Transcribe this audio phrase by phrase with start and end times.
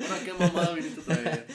[0.00, 1.46] Ahora qué mamada viniste a traer.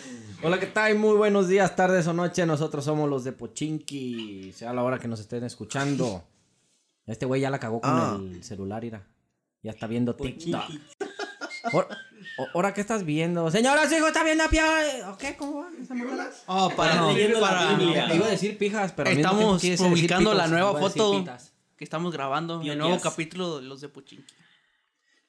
[0.43, 0.95] Hola, ¿qué tal?
[0.97, 2.45] Muy buenos días, tardes o noches.
[2.45, 4.51] Nosotros somos los de Pochinki.
[4.53, 6.23] Sea la hora que nos estén escuchando.
[7.05, 8.17] Este güey ya la cagó con Ah.
[8.19, 9.07] el celular, ira.
[9.63, 10.61] Ya está viendo TikTok.
[11.71, 11.97] Ahora-
[12.37, 13.49] o- ¿Ahora qué estás viendo?
[13.49, 14.65] Señora, su hijo está viendo pia.
[15.11, 15.35] ¿O qué?
[15.35, 15.69] ¿Cómo va?
[15.81, 16.31] esa mamada?
[16.47, 19.61] Oh, para, No, decir- para Te iba a decir pijas, pero al mismo Estamos tiempo
[19.61, 21.19] quise decir publicando la pitos, nueva iba a decir foto.
[21.19, 21.51] pitas.
[21.77, 22.87] que estamos grabando el Pionías.
[22.87, 24.23] nuevo capítulo de los de Puchinki.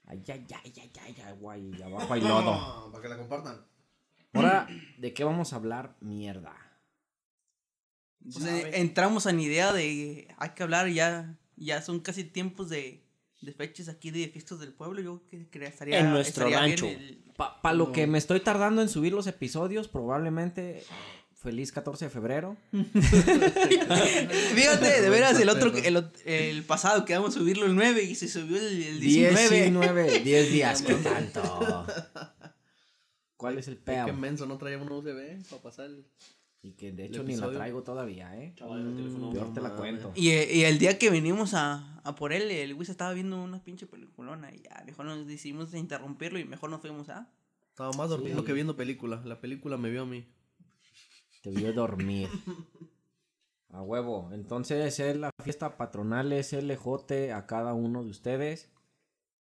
[0.07, 1.83] Ay, ay, ay, ay, ay, ay, guay.
[1.83, 2.87] Abajo hay lodo.
[2.87, 3.67] No, para que la compartan.
[4.33, 5.97] Ahora, ¿de qué vamos a hablar?
[6.01, 6.55] Mierda.
[8.29, 13.05] O sea, entramos en idea de hay que hablar ya ya son casi tiempos de,
[13.41, 15.01] de fechas aquí de fiestas del pueblo.
[15.01, 16.87] Yo que, que estaría En nuestro estaría rancho.
[17.37, 20.85] Para lo que me estoy tardando en subir los episodios, probablemente
[21.47, 22.57] feliz 14 de febrero.
[22.73, 23.01] Fíjate,
[25.01, 25.73] de veras el otro
[26.25, 29.49] el, pasado quedamos a subirlo el 9 y se subió el, el 19.
[29.49, 31.87] 19, 10 días, ¿qué tanto?
[33.37, 34.13] ¿Cuál es el Qué peor?
[34.15, 36.05] menso, no traía una USB para pasar el...
[36.63, 38.53] Y que de hecho ni la traigo todavía, ¿eh?
[38.57, 39.31] Chaval, el teléfono.
[39.31, 40.11] Peor te la cuento.
[40.17, 43.41] Y, eh, y el día que venimos a, a por él, el Luis estaba viendo
[43.41, 47.31] una pinche peliculona y ya, mejor nos decidimos interrumpirlo y mejor nos fuimos a...
[47.69, 49.23] Estaba más dormido que viendo película.
[49.25, 50.27] La película me vio a mí.
[51.47, 52.29] Te vio dormir.
[53.69, 54.31] A huevo.
[54.33, 58.69] Entonces es la fiesta patronal, es LJ a cada uno de ustedes.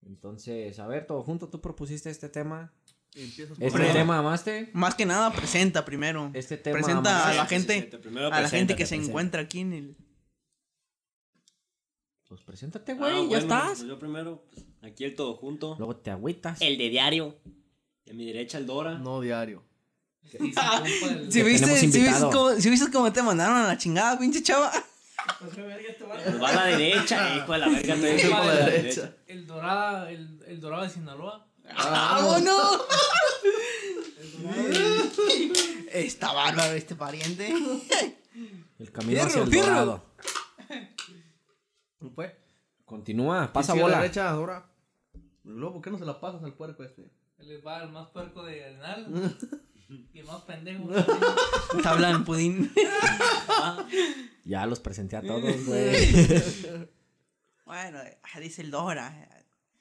[0.07, 2.73] Entonces, a ver, todo junto, tú propusiste este tema.
[3.13, 4.71] Empiezas Este tema amaste.
[4.73, 6.31] Más que nada presenta primero.
[6.33, 9.11] Este tema presenta a la gente, sí, a la gente que se presenta.
[9.11, 9.97] encuentra aquí en el...
[12.29, 13.79] Pues preséntate, Ah, güey, ya bueno, estás.
[13.79, 15.75] pues yo primero, pues, aquí el todo junto.
[15.77, 16.61] Luego te agüitas.
[16.61, 17.35] El de diario.
[18.05, 18.97] Y a mi derecha el Dora.
[18.97, 19.65] No diario.
[20.31, 24.19] Si Que viste, tenemos si viste, cómo, si viste cómo te mandaron a la chingada,
[24.19, 24.71] pinche chava.
[25.41, 27.95] Pues va a la derecha, hijo de la verga.
[27.97, 28.65] la derecha.
[28.67, 29.17] derecha.
[29.27, 31.47] El dorada, el, el dorado de Sinaloa.
[31.77, 32.81] ¡Vámonos!
[35.93, 37.53] Está bárbaro este pariente.
[38.79, 39.67] El camino Fierro, hacia el fierro.
[39.69, 40.05] dorado.
[42.15, 42.33] Pues.
[42.85, 44.01] Continúa, pasa Sí, a la bola.
[44.03, 44.67] derecha, ahora.
[45.45, 47.11] Luego, ¿por qué no se la pasas al puerco este?
[47.39, 49.37] Él va el más puerco de Arenal.
[49.89, 50.89] y más pendejo.
[51.77, 52.73] Está hablando pudín.
[54.45, 56.89] Ya los presenté a todos, güey.
[57.65, 57.99] Bueno,
[58.35, 59.29] ah, dice el Dora.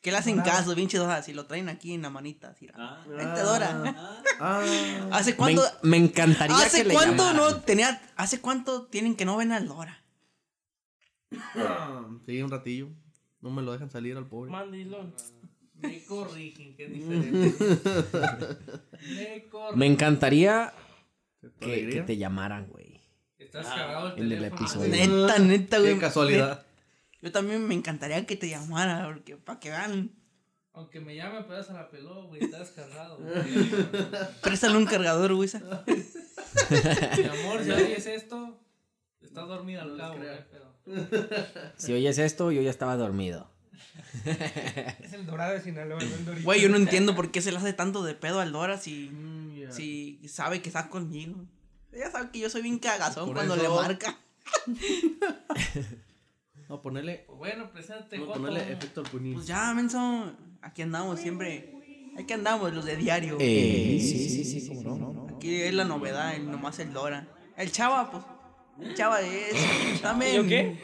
[0.02, 1.24] ¿Qué le hacen caso, pinche Dora?
[1.24, 2.50] Si lo traen aquí en la manita.
[2.50, 3.04] así, Ah.
[3.08, 3.96] Vente, Dora.
[4.40, 4.64] Ah,
[5.12, 5.62] ¿Hace Me, cuánto?
[5.84, 7.54] me encantaría ¿Hace que le cuánto llamaran.
[7.54, 8.02] no tenía?
[8.16, 10.04] ¿Hace cuánto tienen que no ven al Dora?
[12.26, 12.90] sí, un ratillo.
[13.42, 14.52] No me lo dejan salir al pobre.
[14.52, 15.14] Mandilón.
[15.82, 17.66] Me corrigen, que es diferente.
[19.10, 19.80] Me corrigen.
[19.80, 20.74] Me encantaría
[21.60, 23.02] que, que te llamaran, güey.
[23.38, 24.90] Estás cargado el En el episodio.
[24.90, 25.94] Neta, neta, güey.
[25.96, 26.66] Qué casualidad.
[27.22, 30.12] Yo también me encantaría que te llamara, porque para que vean.
[30.74, 32.44] Aunque me llame, pero se la peló, güey.
[32.44, 33.18] Estás cargado.
[34.42, 35.50] Préstale un cargador, güey.
[35.54, 38.60] Mi amor, si oyes esto,
[39.22, 40.30] estás dormida al cabo, güey.
[40.52, 40.76] Pero
[41.78, 43.50] Si oyes esto, yo ya estaba dormido.
[45.04, 46.44] Es el dorado de Sinaloa, no el dorito.
[46.46, 49.10] Güey, yo no entiendo por qué se le hace tanto de pedo al Dora si,
[49.12, 51.36] Mm, si sabe que está conmigo.
[51.92, 54.18] Ella sabe que yo soy bien cagazón Por cuando eso- le marca.
[56.68, 58.34] A ponerle, Pues bueno, a Joto.
[58.34, 59.36] ponerle efecto al punín.
[59.36, 60.34] Pues ya, menso.
[60.62, 61.72] Aquí andamos siempre.
[62.18, 63.38] Aquí andamos, los de diario.
[63.40, 64.96] Eh, sí, sí, sí, cómo
[65.28, 65.36] no.
[65.36, 67.28] Aquí es la novedad, el, nomás el Dora.
[67.56, 68.24] El chava, pues.
[68.82, 70.02] El chava es.
[70.02, 70.36] También.
[70.36, 70.78] ¿Yo qué?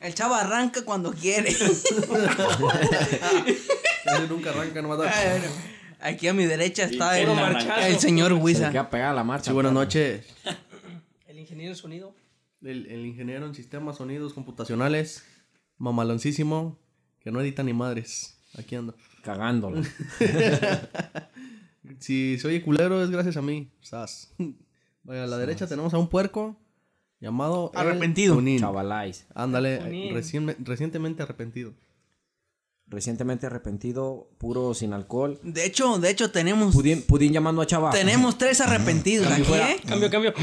[0.00, 1.48] El chava arranca cuando quiere.
[1.50, 1.94] Ese
[4.28, 5.12] nunca arranca, nomás da-
[6.00, 8.70] Aquí a mi derecha está el, el señor Se Wisa.
[8.70, 9.46] queda pegada la marcha.
[9.50, 10.26] Sí, buenas noches.
[11.26, 12.14] El ingeniero de sonido.
[12.62, 15.24] El, el ingeniero en sistemas, sonidos computacionales,
[15.78, 16.78] mamaloncísimo,
[17.20, 18.36] que no edita ni madres.
[18.58, 18.94] Aquí anda.
[19.22, 19.82] Cagándola.
[22.00, 23.70] Si se oye culero es gracias a mí.
[23.82, 24.32] Sas.
[25.02, 26.56] Vaya, a la derecha tenemos a un puerco
[27.20, 27.70] llamado...
[27.74, 28.42] Arrepentido.
[28.58, 29.26] Chavalais.
[29.34, 30.12] Ándale,
[30.60, 31.74] recientemente arrepentido.
[32.86, 35.40] Recientemente arrepentido, puro sin alcohol.
[35.42, 36.74] De hecho, de hecho, tenemos.
[36.74, 37.90] Pudín, Pudín llamando a Chava.
[37.90, 39.80] Tenemos tres arrepentidos aquí, ¿eh?
[39.86, 40.34] Cambio, cambio.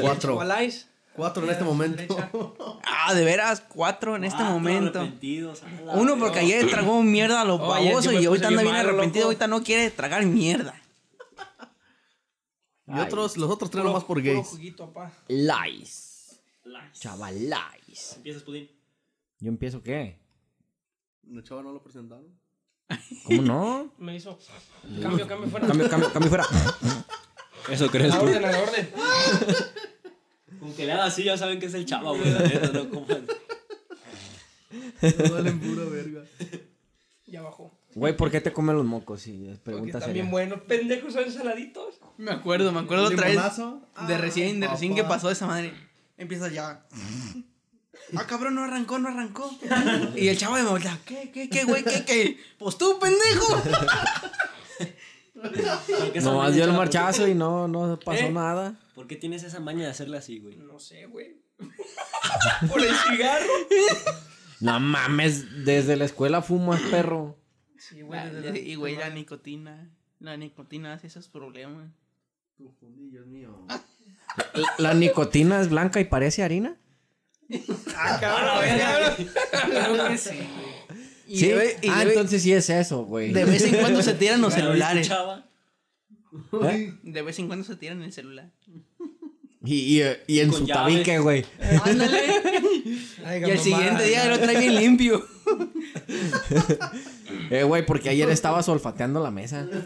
[0.00, 0.36] Cuatro.
[0.36, 0.86] Wallace.
[1.14, 2.16] Cuatro en este momento.
[2.84, 5.08] Ah, de veras, cuatro en este Cuatro momento.
[5.94, 8.74] Uno porque ayer tragó mierda a los babosos me y ahorita puse anda bien bien
[8.74, 9.28] malo, arrepentido, loco.
[9.30, 10.74] ahorita no quiere tragar mierda.
[12.88, 14.46] Y otros, los otros tres nomás por Puro gays.
[14.46, 14.92] juguito.
[15.28, 16.40] Lies.
[16.64, 17.00] Lies.
[17.00, 18.14] Chavalais.
[18.16, 18.70] Empiezas, Pudín.
[19.40, 20.18] ¿Yo empiezo qué?
[21.30, 22.26] ¿El chava no lo presentaron?
[23.24, 23.92] ¿Cómo no?
[23.98, 24.38] Me hizo.
[25.02, 25.66] Cambio, cambio fuera.
[25.66, 26.46] Cambio, cambio, cambio fuera.
[27.70, 28.90] Eso crees, la orden, a la orden.
[30.58, 32.30] Con que le haga así ya saben que es el chava, güey.
[32.32, 33.06] La neta, no como.
[33.06, 33.18] No
[35.34, 36.24] valen pura verga.
[37.26, 37.77] Ya bajó.
[37.94, 39.22] Güey, ¿por qué te comen los mocos?
[39.22, 40.60] Sí, es Porque bien buenos.
[40.62, 41.94] Pendejos son saladitos.
[42.16, 43.40] Me acuerdo, me acuerdo otra vez.
[44.06, 45.72] De recién, de recién que pasó esa madre.
[46.16, 46.84] Empieza ya.
[48.16, 49.50] Ah, cabrón, no arrancó, no arrancó.
[50.16, 52.38] Y el chavo me voltea, ¿qué, qué, qué, güey, qué, qué?
[52.58, 53.62] Pues tú, pendejo.
[55.34, 55.52] ¿Por
[56.12, 58.30] qué esa Nomás dio el marchazo y no, no pasó ¿Eh?
[58.30, 58.78] nada.
[58.94, 60.56] ¿Por qué tienes esa maña de hacerle así, güey?
[60.56, 61.36] No sé, güey.
[62.68, 63.46] Por el cigarro.
[64.60, 67.37] No mames, desde la escuela fumas, perro.
[67.78, 68.30] Sí, güey.
[68.30, 69.90] desde la- Y, güey, la nicotina.
[70.20, 71.90] La nicotina hace esos problemas.
[73.10, 73.66] Dios mío.
[74.54, 76.76] ¿La, la nicotina es blanca y parece harina?
[77.96, 79.28] Ah, cabrón, cabrón.
[79.94, 80.88] Creo que sí, güey.
[81.28, 81.52] Y sí.
[81.90, 83.32] ah, entonces sí es eso, güey.
[83.32, 85.10] De vez en cuando se tiran los celulares.
[86.62, 86.94] ¿Eh?
[87.02, 88.50] De vez en cuando se tiran el celular.
[89.70, 90.82] Y, y, y en Con su llaves.
[90.94, 91.44] tabique, güey.
[91.84, 92.18] Ándale.
[93.26, 93.60] Ay, Y el mamá.
[93.62, 95.26] siguiente día lo trae bien limpio.
[97.50, 99.62] Eh, güey, porque ayer estaba olfateando la mesa.
[99.62, 99.76] No,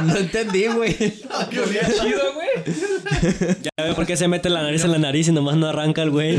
[0.06, 0.94] no entendí, güey.
[0.96, 2.48] Chido, güey.
[3.62, 6.02] Ya ve por qué se mete la nariz en la nariz y nomás no arranca
[6.02, 6.38] el güey.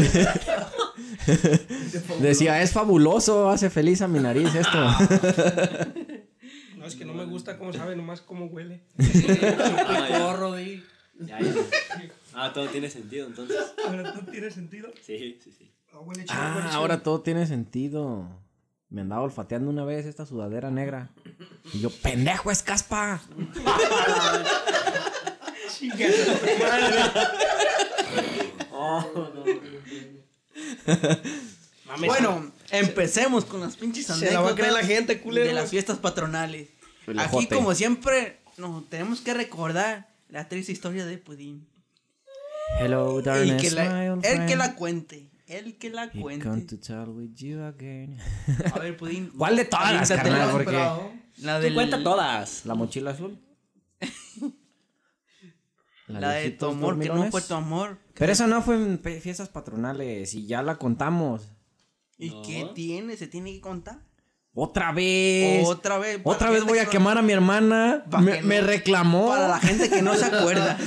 [2.19, 4.79] Decía, es fabuloso, hace feliz a mi nariz esto.
[6.77, 8.81] No, es que no me gusta cómo sabe, nomás cómo huele.
[8.97, 10.83] Di.
[11.19, 11.51] Ya, ya.
[12.41, 13.57] Ah, todo tiene sentido entonces.
[13.87, 14.89] Ahora todo tiene sentido.
[15.05, 15.71] Sí, sí, sí.
[15.91, 18.27] Ah, huele chido, huele Ah, ahora todo tiene sentido.
[18.89, 21.09] Me andaba olfateando una vez esta sudadera negra.
[21.73, 23.21] Y yo, pendejo, es caspa.
[31.85, 34.33] Mames, Bueno, empecemos con las pinches Se anécdotas.
[34.33, 35.47] la va a creer la gente, culero.
[35.47, 36.69] De las fiestas patronales.
[37.17, 41.67] Aquí, como siempre, no, tenemos que recordar la triste historia de Pudín.
[42.77, 45.29] Hello, darkness, que la, my old él que la cuente.
[45.47, 46.77] Él que la He come cuente.
[46.77, 48.17] to tell with you again.
[48.73, 49.31] A ver, Pudín.
[49.37, 50.51] ¿Cuál de todas, carnal?
[50.51, 50.77] Porque
[51.41, 52.65] La cuenta todas.
[52.65, 53.39] la mochila azul.
[56.07, 57.97] La de tu amor, que no fue tu amor.
[58.15, 61.51] Pero esa no fue en fiestas patronales y ya la contamos.
[62.17, 62.41] ¿Y No.
[62.43, 63.15] qué tiene?
[63.17, 63.99] ¿Se tiene que contar?
[64.61, 65.65] Otra vez.
[65.67, 66.19] Otra vez.
[66.23, 68.03] Otra vez voy a quemar a mi hermana.
[68.43, 69.29] Me, reclamó.
[69.29, 70.77] Para la gente que no se acuerda.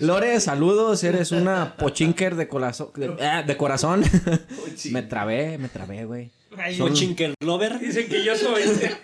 [0.00, 1.04] Lore, saludos.
[1.04, 4.02] Eres una pochinker de, corazón de, ah, de corazón.
[4.90, 6.30] me trabé, me trabé, güey.
[6.58, 7.78] Ay, Son- Chinker Lover.
[7.78, 8.62] Dicen que yo soy.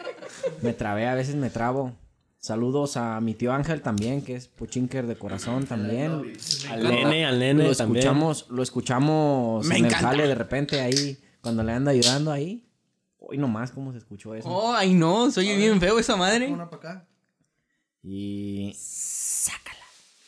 [0.62, 1.92] Me trabé, a veces me trabo.
[2.38, 6.34] Saludos a mi tío Ángel también, que es pochinker de corazón también.
[6.70, 7.98] Al nene, al nene Lo también.
[8.04, 9.98] escuchamos, lo escuchamos Me en encanta.
[9.98, 12.65] el jale de repente ahí, cuando le anda ayudando ahí.
[13.28, 14.48] Hoy nomás cómo se escuchó eso.
[14.48, 16.46] Oh, ay no, soy bien feo esa madre.
[16.46, 17.08] Una para acá.
[18.02, 18.72] Y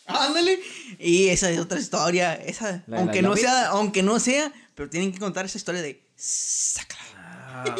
[0.08, 0.58] Ándale.
[0.98, 2.34] Y esa es otra historia.
[2.34, 5.82] Esa, La aunque la no sea, aunque no sea, pero tienen que contar esa historia
[5.82, 7.02] de sácala.
[7.16, 7.76] Ah,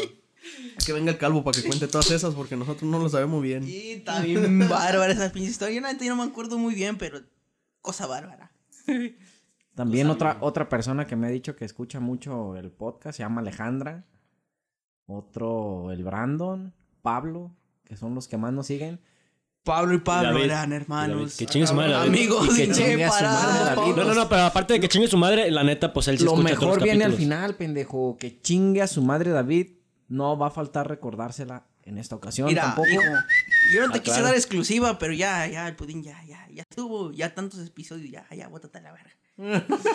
[0.85, 3.65] que venga el calvo para que cuente todas esas porque nosotros no lo sabemos bien.
[3.67, 5.81] Y bien bárbara esa pinche historia.
[5.81, 7.21] La yo no me acuerdo muy bien, pero
[7.81, 8.53] cosa bárbara.
[9.75, 13.41] también otra, otra persona que me ha dicho que escucha mucho el podcast se llama
[13.41, 14.05] Alejandra.
[15.11, 16.73] Otro, el Brandon,
[17.03, 17.51] Pablo,
[17.85, 19.01] que son los que más nos siguen.
[19.65, 20.45] Pablo y Pablo David.
[20.45, 21.37] eran hermanos.
[21.37, 22.09] Que chingue su madre, David.
[22.09, 23.75] Amigos que de chingue a su madre.
[23.97, 26.25] No, no, no, pero aparte de que chingue su madre, la neta, pues él sí
[26.25, 28.17] Lo escucha todos mejor los viene al final, pendejo.
[28.19, 29.69] Que chingue a su madre David.
[30.09, 32.89] No va a faltar recordársela en esta ocasión Mira, tampoco.
[32.89, 33.03] hijo,
[33.75, 34.27] yo no te Ah, quise claro.
[34.27, 38.27] dar exclusiva, pero ya, ya, el pudín ya, ya, ya estuvo, ya tantos episodios, ya,
[38.35, 39.13] ya, bótate a la verga.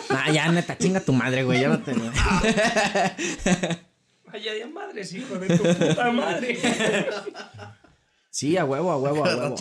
[0.09, 1.61] Ah, ya, neta, chinga tu madre, güey.
[1.61, 1.93] Ya no te...
[4.33, 6.57] Vaya de madres, hijo de tu puta madre.
[8.35, 9.55] Sí, a huevo, a huevo, a huevo.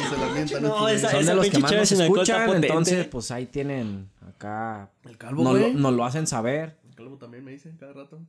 [0.62, 2.66] No, esa- Son de esa los que más nos escuchan, potente.
[2.68, 4.90] entonces pues ahí tienen acá...
[5.04, 5.74] El calvo, Nos lo, güey.
[5.74, 6.78] nos lo hacen saber.
[6.88, 8.22] El calvo también me dice cada rato.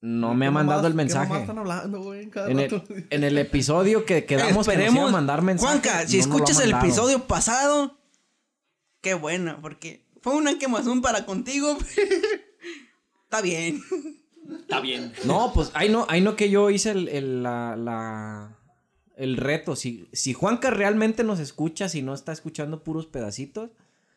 [0.00, 1.26] No me ha ¿Qué mandado el mensaje.
[1.28, 2.28] mamadas están hablando, güey?
[2.28, 2.82] Cada En rato.
[2.88, 5.70] el, en el episodio que quedamos que nos iba a mandar mensaje.
[5.78, 7.96] Juanca, si no lo escuchas el episodio pasado,
[9.00, 11.78] qué bueno, porque fue una quemazón para contigo.
[13.26, 13.80] Está bien.
[14.60, 15.12] Está bien.
[15.24, 18.58] No, pues ahí no, ahí no que yo hice el, el, la, la-
[19.16, 19.76] el reto.
[19.76, 23.70] Si, si Juanca realmente nos escucha, si no está escuchando puros pedacitos,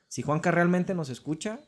[0.07, 1.59] si Juanca realmente nos escucha,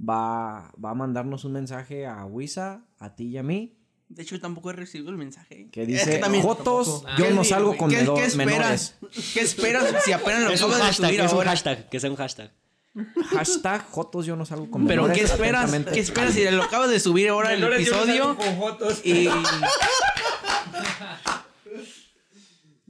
[0.00, 3.74] va, va a mandarnos un mensaje a Wisa, a ti y a mí,
[4.08, 5.68] De hecho, yo tampoco he recibido el mensaje.
[5.70, 7.18] que Es dice, también- Jotos, tampoco.
[7.18, 8.02] yo ¿Qué- no salgo con ¿qué, qué
[8.36, 8.36] menores.
[8.36, 8.94] esperas?
[9.34, 12.00] ¿Qué esperas si apenas lo Es un acabas de hashtag, subir es un hashtag, que
[12.00, 12.52] sea un hashtag.
[13.30, 15.18] Hashtag Jotos, yo no salgo con Pero menores.
[15.18, 15.70] ¿qué esperas?
[15.92, 18.24] ¿Qué esperas si lo acabas de subir ahora el Menores, yo no episodio?
[18.24, 19.00] salgo con fotos.
[19.04, 19.28] Y.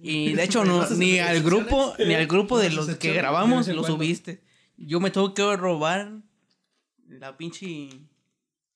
[0.01, 3.83] Y de hecho, no, ni al grupo, ni al grupo de los que grabamos lo
[3.85, 4.43] subiste.
[4.77, 6.13] Yo me tengo que robar
[7.09, 7.89] la pinche.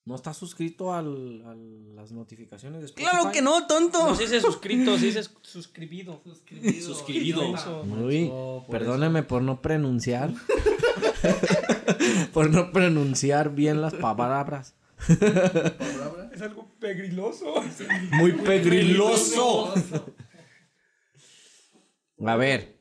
[0.05, 1.55] ¿No estás suscrito al, a
[1.95, 3.09] las notificaciones de Spotify?
[3.09, 4.05] Claro que no, tonto.
[4.09, 6.21] No se dice suscrito, se dice suscribido.
[6.25, 6.81] Suscribido.
[6.93, 7.51] Suscribido.
[8.03, 10.33] Uy, Oh, por perdóneme por no pronunciar.
[12.33, 14.75] por no pronunciar bien las palabras.
[16.33, 17.55] Es algo pegriloso.
[18.11, 19.73] Muy pegriloso.
[22.25, 22.77] A ver.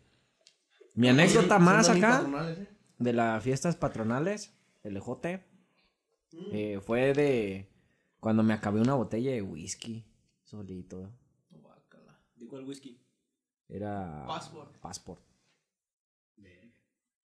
[0.94, 2.68] Mi anécdota más acá ¿eh?
[2.98, 5.42] de las fiestas patronales, el ejote,
[6.52, 7.70] eh, fue de
[8.20, 10.04] cuando me acabé una botella de whisky
[10.44, 11.10] solito.
[12.36, 13.00] ¿De cuál whisky?
[13.68, 14.76] Era Passport.
[14.78, 15.22] Passport.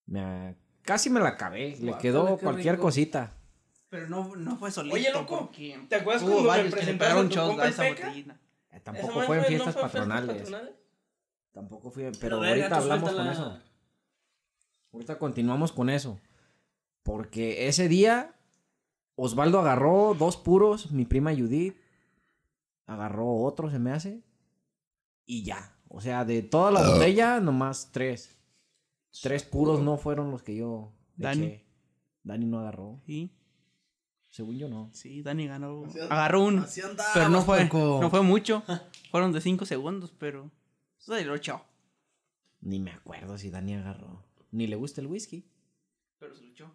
[0.07, 0.57] Me,
[0.87, 1.77] casi me la acabé.
[1.77, 2.85] Le quedó cualquier rico.
[2.85, 3.35] cosita.
[3.91, 4.95] Pero no, no fue solito.
[4.97, 5.51] Oye, loco,
[5.89, 7.83] ¿te acuerdas hubo cuando me varios que le presentaron pegaron tu compa a el esa
[7.83, 8.07] Peca?
[8.07, 8.33] botellita.
[8.33, 10.37] Eh, ¿Esa Tampoco madre fue en no fiestas fue en patronales.
[10.43, 10.75] patronales?
[11.53, 13.33] Tampoco fui, pero verga, ahorita tú hablamos con suéltala.
[13.33, 13.63] eso.
[14.93, 16.19] Ahorita continuamos con eso.
[17.03, 18.35] Porque ese día
[19.15, 21.77] Osvaldo agarró dos puros, mi prima Judith
[22.87, 24.21] agarró otro, se me hace.
[25.25, 25.73] Y ya.
[25.89, 28.36] O sea, de toda la botella, nomás tres.
[29.23, 31.47] Tres puros no fueron los que yo Dani.
[31.47, 31.67] eché.
[32.23, 33.01] Dani no agarró.
[33.07, 33.33] Sí,
[34.29, 34.91] Según yo no.
[34.93, 35.85] sí, Dani ganó.
[36.11, 36.63] Agarró uno.
[36.63, 38.63] así andabas, Pero no fue, no fue mucho.
[39.11, 40.51] Fueron de 5 segundos, pero.
[40.99, 41.63] Se lo echó.
[42.61, 44.25] Ni me acuerdo si Dani agarró.
[44.51, 45.49] Ni le gusta el whisky.
[46.19, 46.75] Pero se lo echó.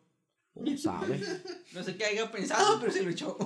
[0.56, 1.22] No sabe.
[1.74, 3.38] No sé qué haya pensado, pero se lo echó.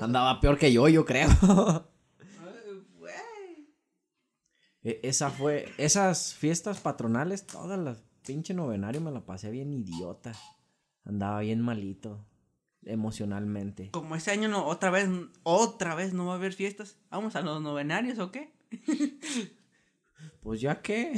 [0.00, 1.28] Andaba peor que yo, yo creo.
[4.84, 10.32] E- Esa fue, esas fiestas patronales, todas las pinche novenario me la pasé bien idiota.
[11.04, 12.24] Andaba bien malito,
[12.84, 13.90] emocionalmente.
[13.90, 15.08] Como este año no, otra vez,
[15.42, 16.96] otra vez no va a haber fiestas.
[17.10, 18.52] ¿Vamos a los novenarios o qué?
[20.40, 21.12] Pues ya que.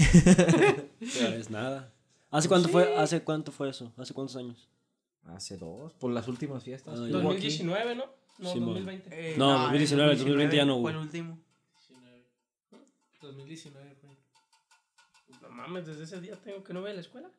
[1.00, 1.92] Ya es nada.
[2.30, 2.96] ¿Hace cuánto fue?
[2.96, 3.92] ¿Hace cuánto fue eso?
[3.96, 4.68] ¿Hace cuántos años?
[5.24, 6.98] Hace dos, por las últimas fiestas.
[7.00, 7.18] Ah, que ya.
[7.18, 7.46] hubo aquí.
[7.48, 8.04] 2019, ¿no?
[8.38, 8.66] No, Sí, mo.
[8.66, 9.08] 2020.
[9.32, 10.88] Eh, No, el 2019, 2020 ya no Fue hubo.
[10.90, 11.38] el último.
[13.34, 13.94] 19.
[13.94, 14.10] 2019 fue.
[15.42, 17.30] No mames, desde ese día tengo que no voy a la escuela.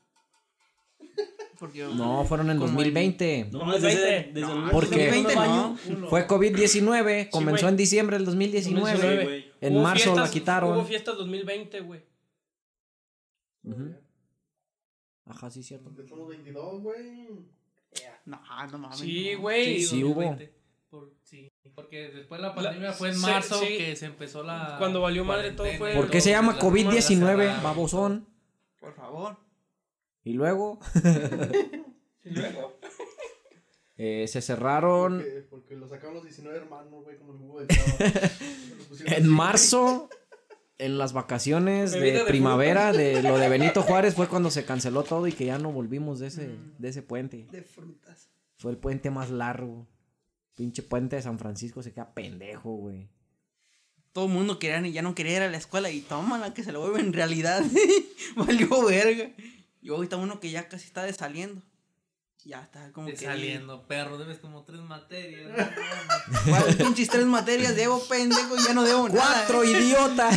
[1.59, 3.49] Porque, No, fueron en Como 2020.
[3.51, 4.39] No, No, desde, 20.
[4.39, 6.07] desde el Porque 2020 no.
[6.09, 7.71] fue COVID-19, comenzó güey.
[7.71, 8.91] en diciembre del 2019.
[8.91, 9.23] 2019.
[9.23, 9.51] güey.
[9.61, 10.77] En Hubo marzo fiestas- la quitaron.
[10.77, 12.03] Hubo fiestas 2020, güey.
[15.25, 15.91] Ajá, sí, cierto.
[16.07, 17.27] Somos 22, güey.
[18.25, 18.39] No,
[18.71, 18.97] no mames.
[18.99, 19.41] Sí, no.
[19.41, 19.81] güey.
[19.83, 20.21] Sí hubo.
[20.23, 20.53] 2020.
[20.89, 23.77] Por, sí, porque después la La- pandemia fue en marzo sí.
[23.77, 24.77] que se empezó la.
[24.79, 27.63] Cuando valió madre todo fue- ¿Por qué se llama la- COVID-19, cerraron.
[27.63, 28.27] babosón?
[28.79, 29.37] Por favor.
[30.23, 30.79] Y luego
[32.23, 32.79] Y luego.
[33.97, 37.67] eh, se cerraron Porque, porque lo sacaron los 19 hermanos, güey, como el jugo de
[39.15, 40.09] en marzo.
[40.79, 45.01] En las vacaciones de de primavera de lo de Benito Juárez fue cuando se canceló
[45.03, 47.47] todo y que ya no volvimos de ese, de ese puente.
[47.51, 48.29] De frutas.
[48.57, 49.87] Fue el puente más largo.
[50.57, 53.07] Pinche puente de San Francisco se queda pendejo, güey.
[54.11, 56.71] Todo el mundo quería, ya no quería ir a la escuela y tómala que se
[56.71, 57.63] lo vuelve en realidad.
[58.35, 59.29] Valió verga.
[59.83, 61.61] Y ahorita uno que ya casi está de saliendo.
[62.43, 63.25] Ya está como De que.
[63.25, 65.51] saliendo, perro, debes como tres materias.
[66.49, 68.55] ¿Cuáles pinches tres materias debo, pendejo?
[68.65, 69.21] Ya no debo nada.
[69.21, 70.31] ¡Cuatro, idiota!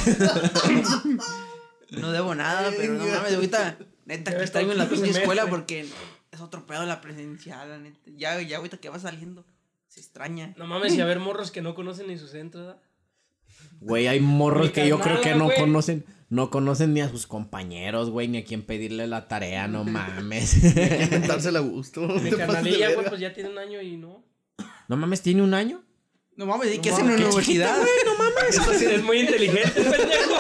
[1.93, 5.47] No debo nada, pero no mames, ahorita, neta, que Debe extraño estar la pinche escuela
[5.47, 5.89] porque
[6.31, 7.99] es otro pedo la presencial, la neta.
[8.17, 9.47] Ya, ya ahorita que va saliendo,
[9.91, 10.55] se extraña.
[10.57, 12.83] No mames, y a ver morros que no conocen ni su centro, ¿verdad?
[13.81, 18.09] Güey, hay morros que yo creo que no conocen, no conocen ni a sus compañeros,
[18.11, 20.65] güey, ni a quién pedirle la tarea, no mames.
[20.65, 22.03] Inventársela a gusto.
[22.03, 24.25] Mi carnalilla, güey, pues ya tiene un año y no.
[24.89, 25.83] no mames, ¿tiene un año?
[26.37, 27.77] No mames, ¿y qué hacen en la universidad?
[28.49, 30.35] Es muy inteligente, pendejo.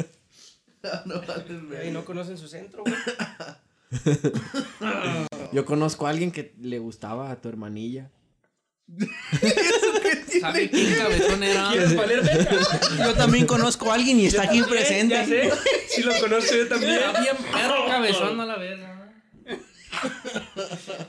[1.04, 1.20] No
[1.68, 1.88] güey.
[1.88, 2.94] Y no conocen su centro, güey.
[5.52, 8.10] Yo conozco a alguien que le gustaba a tu hermanilla.
[10.40, 11.68] ¿Sabe quién cabezón era?
[11.70, 12.80] ¿Quieres valer verga?
[12.98, 15.14] Yo también conozco a alguien y está aquí presente.
[15.14, 15.50] Ya sé.
[15.88, 16.94] Si lo conozco yo también.
[16.94, 19.12] Está bien perro cabezón a la verga.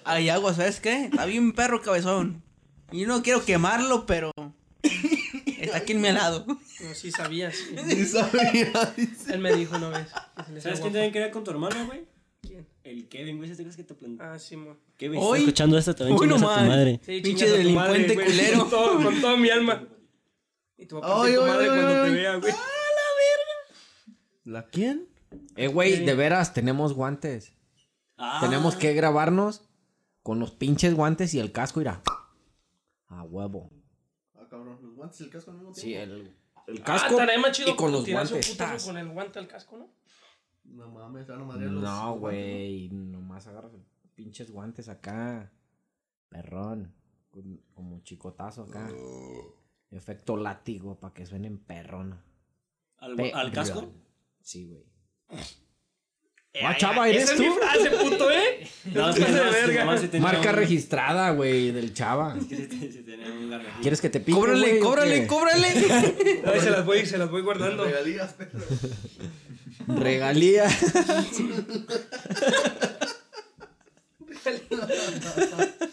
[0.03, 1.05] Hay agua, ¿sabes qué?
[1.05, 2.43] Está bien perro cabezón.
[2.91, 4.31] Y no quiero quemarlo, pero
[5.59, 6.45] está aquí en mi lado.
[6.47, 6.59] No,
[6.93, 7.75] sí sabía, sí.
[7.85, 9.33] Ni sabía, dice.
[9.33, 10.09] Él me dijo una vez.
[10.61, 12.05] ¿Sabes quién también quería con tu hermano, güey?
[12.41, 12.67] ¿Quién?
[12.83, 13.49] El Kevin, güey.
[13.49, 14.25] ¿Te crees que te planteó?
[14.25, 14.75] Ah, sí, mo.
[14.97, 15.95] Kevin, Hoy- ¿estás escuchando esto?
[15.95, 16.69] También Uy, no chingas a tu mames.
[16.69, 16.99] madre.
[17.05, 18.59] Sí, Pinche chingas a tu delincuente güey, culero.
[18.59, 19.87] Con, todo, con mi alma.
[20.77, 22.13] Y tu papá Ay, y tu ay, madre ay, cuando te ay.
[22.15, 22.53] vea, güey.
[24.43, 25.07] ¿La quién?
[25.55, 27.53] Eh, güey, de veras, tenemos guantes.
[28.17, 29.61] Ah, Tenemos que grabarnos
[30.23, 32.01] con los pinches guantes y el casco, irá.
[33.07, 33.69] A huevo.
[34.35, 35.87] Ah, cabrón, los guantes y el casco al mismo tiempo.
[35.89, 36.33] Sí, el,
[36.67, 38.51] el Ah, casco estaría más chido y con los tirarse un guantes.
[38.51, 39.89] putazo con el guante al casco, ¿no?
[40.63, 43.71] No mames, se van a madrear los No, güey, nomás agarras
[44.15, 45.51] pinches guantes acá.
[46.29, 46.93] Perrón.
[47.73, 48.89] Como chicotazo acá.
[49.91, 52.19] Efecto látigo para que suenen perrón.
[52.97, 53.91] ¿Al, Pe- al casco?
[54.41, 54.83] Sí, güey.
[56.53, 57.43] Eh, Ah, chava, ¿eres esa tú?
[57.43, 58.67] es mi frase, puto, ¿eh?
[58.93, 60.19] No, es que nomás- verga.
[60.19, 62.35] Marca un- registrada, güey, del chava.
[62.37, 63.51] es que sí te- sí tenía un.
[63.81, 65.67] ¿Quieres que te pique, Cóbrale, o cóbrale, cóbrale.
[66.45, 67.85] Ay, se las voy, se las voy guardando.
[67.85, 68.35] Regalías.
[69.97, 70.69] Regalía.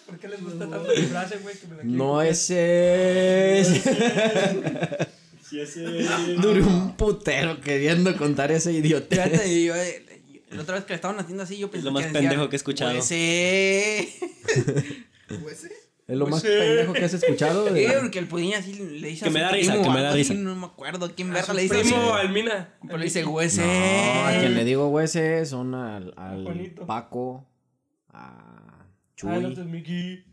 [0.07, 1.57] ¿Por qué les gusta tanto mi frase, güey?
[1.57, 3.83] Que me la No ese es.
[5.49, 5.81] Sí, ese...
[6.41, 9.17] Duré un putero queriendo contar ese idiota.
[9.17, 10.05] Fíjate, y yo, eh,
[10.51, 12.57] la otra vez que la estaban haciendo así, yo pensé lo más decía, pendejo que
[12.57, 12.93] he escuchado.
[12.93, 14.09] Pues sí.
[16.09, 16.59] Es lo más Pues sí.
[16.59, 17.69] pendejo que has escuchado.
[17.75, 20.03] Sí, de- porque el pudín así le dice Que me da risa, primo que me
[20.03, 20.35] da risa.
[20.35, 22.15] No me acuerdo a quién verga le dice primo.
[22.15, 22.75] Almina.
[22.83, 23.27] Pero le dice, sí.
[23.61, 26.73] No, a quien le digo güey son al, al.
[26.87, 27.47] Paco,
[28.13, 28.87] a
[29.17, 30.25] Chuy, Ah, el otro es Mickey.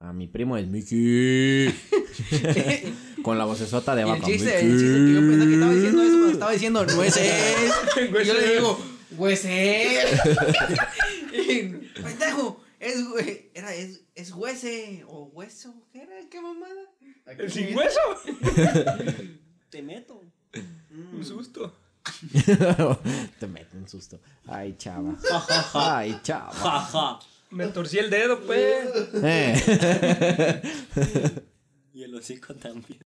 [0.00, 1.72] a mi primo es Mickey.
[3.22, 4.26] Con la vocesota de el vaca.
[4.26, 7.32] chiste, el chiste que yo pensé que estaba diciendo eso cuando estaba diciendo nueces.
[8.12, 8.40] Yo sí.
[8.40, 8.78] le digo,
[9.16, 10.20] hueses.
[12.02, 16.16] Pendejo, es güey, era, es, es huese o hueso, ¿qué era?
[16.28, 16.82] ¿Qué mamada?
[17.26, 18.00] ¿El sin hueso?
[19.70, 20.20] Te meto.
[21.12, 21.78] Un susto.
[23.38, 24.20] Te mete un susto.
[24.46, 25.16] Ay, chava.
[25.74, 27.20] Ay, chava.
[27.50, 28.88] Me torcí el dedo, pues.
[29.14, 30.62] Eh.
[31.94, 33.00] Y el hocico también.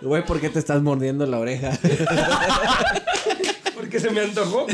[0.00, 1.78] Güey, ¿por qué te estás mordiendo la oreja?
[3.96, 4.66] Porque se me antojó.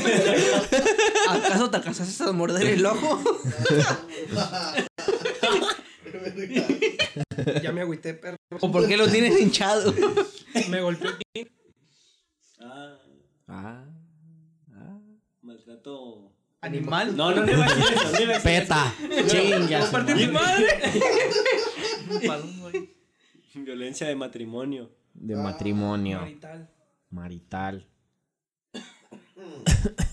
[1.29, 3.23] ¿Acaso te alcanzaste a morder el ojo?
[7.63, 8.37] ya me agüité, perro.
[8.61, 9.95] ¿O por qué lo tienes hinchado?
[10.69, 11.49] Me golpeó aquí.
[12.61, 12.97] Ah,
[13.49, 13.85] Ah.
[14.75, 14.99] ah.
[15.43, 16.33] maltrato.
[16.61, 17.17] ¿Animal?
[17.17, 18.13] No, no, no iba a decir eso.
[18.13, 18.95] No iba a decir Peta.
[19.27, 19.91] Chingas.
[19.91, 20.67] Partí tu madre.
[22.21, 22.43] eso.
[23.55, 24.91] Violencia de matrimonio.
[25.15, 26.21] De matrimonio.
[26.21, 26.71] Marital.
[27.11, 27.89] Marital.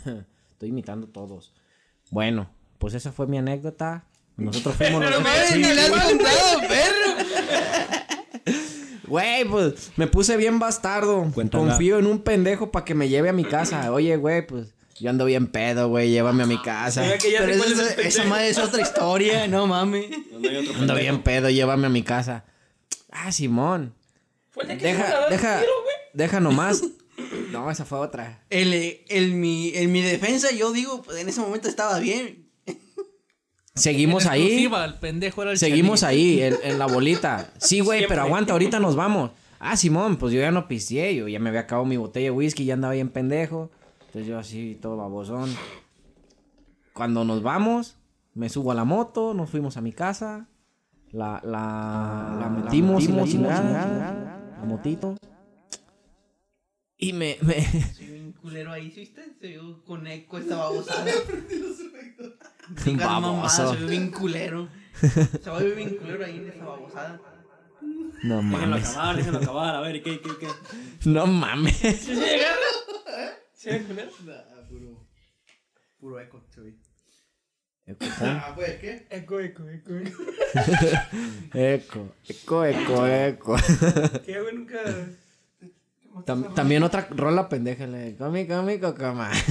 [0.52, 1.54] Estoy imitando todos.
[2.12, 4.06] Bueno, pues esa fue mi anécdota.
[4.38, 5.22] Nosotros fuimos los...
[5.56, 7.90] ¡Ni le has contado, perro!
[9.10, 11.32] Güey, pues me puse bien bastardo.
[11.34, 11.70] Cuéntala.
[11.70, 13.92] Confío en un pendejo para que me lleve a mi casa.
[13.92, 16.12] Oye, güey, pues yo ando bien pedo, güey.
[16.12, 17.04] Llévame a mi casa.
[17.20, 18.30] Pero es esa, pendejo.
[18.30, 22.46] madre es otra historia, no otro Ando bien pedo, llévame a mi casa.
[23.10, 23.96] Ah, Simón.
[24.52, 25.72] Fue el que Deja, deja, tiro,
[26.14, 26.84] deja nomás.
[27.52, 28.44] No, esa fue otra.
[28.50, 32.50] El, en, mi, en mi defensa, yo digo, pues en ese momento estaba bien.
[33.76, 34.42] Seguimos En ahí.
[34.44, 37.50] exclusiva, el pendejo era el Seguimos ahí, en, en la bolita.
[37.60, 39.32] Sí, güey, pero aguanta, ahorita nos vamos.
[39.60, 42.32] Ah, Simón, pues yo ya no pisteé, yo ya me había acabado mi botella de
[42.32, 43.72] whisky, ya andaba bien pendejo.
[44.08, 45.54] Entonces yo así, todo babosón.
[46.94, 47.98] Cuando nos vamos,
[48.34, 50.48] me subo a la moto, nos fuimos a mi casa.
[51.12, 55.16] La, la, la metimos, y la chingada, la motito.
[57.02, 57.56] Y me, me,
[58.00, 59.24] vio un culero ahí, ¿sí ¿viste?
[59.40, 61.06] Se vio con eco esta babosada.
[62.86, 63.76] Mamada, baboso.
[63.78, 64.68] vio bien culero.
[65.00, 67.22] Se va a ver bien culero ahí en esa babosada.
[68.24, 68.90] No Déjenlo mames.
[68.90, 69.76] acabar, déjenlo acabar.
[69.76, 70.48] A ver, ¿y qué, qué, qué?
[71.10, 71.78] No mames.
[71.78, 73.36] ¿Sí se agarra?
[73.54, 74.12] ¿Sí, culero?
[74.70, 75.08] puro,
[76.00, 76.78] puro eco, se oye.
[77.86, 79.08] Eco, Ah, pues, ¿qué?
[79.10, 80.24] Eco, eco, eco, eco.
[81.54, 83.56] eco, eco, eco, eco.
[84.26, 84.56] ¿Qué, güey?
[84.56, 84.78] Nunca...
[86.26, 89.30] Tam- también otra rola pendeja, la de Comi, comi, cocoma.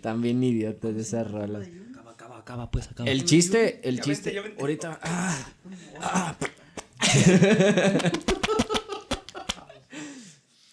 [0.00, 1.68] También idiotas de esas rolas.
[1.90, 3.10] Acaba, acaba, acaba, pues, acaba.
[3.10, 4.60] El chiste, el Ya chiste, vente, ya vente.
[4.62, 4.98] ahorita.
[5.02, 5.48] ah,
[6.00, 6.36] ah.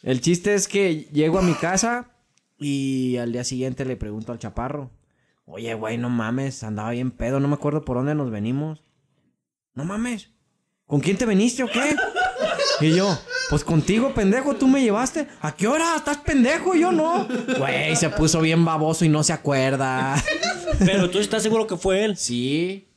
[0.03, 2.11] El chiste es que llego a mi casa
[2.59, 4.91] y al día siguiente le pregunto al chaparro.
[5.45, 8.83] Oye, güey, no mames, andaba bien pedo, no me acuerdo por dónde nos venimos.
[9.73, 10.29] No mames,
[10.85, 11.95] ¿con quién te viniste o qué?
[12.81, 13.17] Y yo,
[13.49, 15.27] pues contigo, pendejo, tú me llevaste.
[15.41, 15.95] ¿A qué hora?
[15.95, 16.75] ¿Estás pendejo?
[16.75, 17.27] Yo no.
[17.57, 20.21] Güey, se puso bien baboso y no se acuerda.
[20.79, 22.17] Pero tú estás seguro que fue él.
[22.17, 22.87] Sí.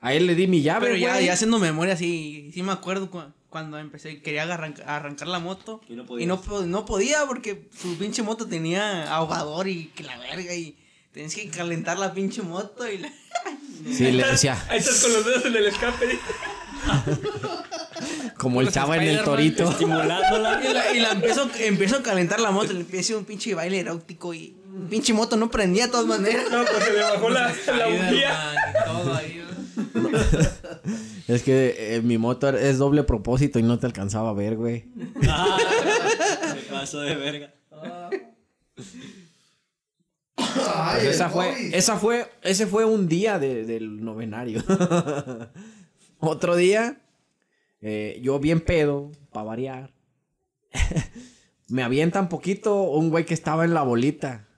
[0.00, 1.26] A él le di mi llave, Pero ya, güey.
[1.26, 5.80] ya haciendo memoria, sí, sí me acuerdo cu- cuando empecé, quería arranca- arrancar la moto.
[5.88, 6.28] Y no Y podías.
[6.28, 10.76] no, po- no podía porque su pinche moto tenía ahogador y que la verga y
[11.12, 13.08] tenías que calentar la pinche moto y la...
[13.92, 16.18] Sí, le decía, Ahí estás con los dedos en el escape.
[18.44, 19.68] Como el chavo en el torito.
[19.68, 20.60] Estimulándola.
[20.64, 23.80] Y la, y la empiezo, empiezo a calentar la moto, le empiezo un pinche baile
[23.80, 24.54] erótico y
[24.88, 26.44] pinche moto no prendía de todas maneras.
[26.50, 28.54] No, pues se le bajó la, la bujía.
[28.54, 29.40] Spider-Man y todo ahí.
[29.94, 31.34] ¿no?
[31.34, 34.84] Es que eh, mi moto es doble propósito y no te alcanzaba a ver, güey.
[35.28, 35.56] Ah,
[36.54, 37.52] se pasó de verga.
[40.36, 44.62] Pues esa fue, esa fue, ese fue un día de- del novenario.
[46.18, 46.98] Otro día,
[47.86, 49.94] eh, yo bien pedo, para variar.
[51.68, 54.48] me avientan poquito un güey que estaba en la bolita.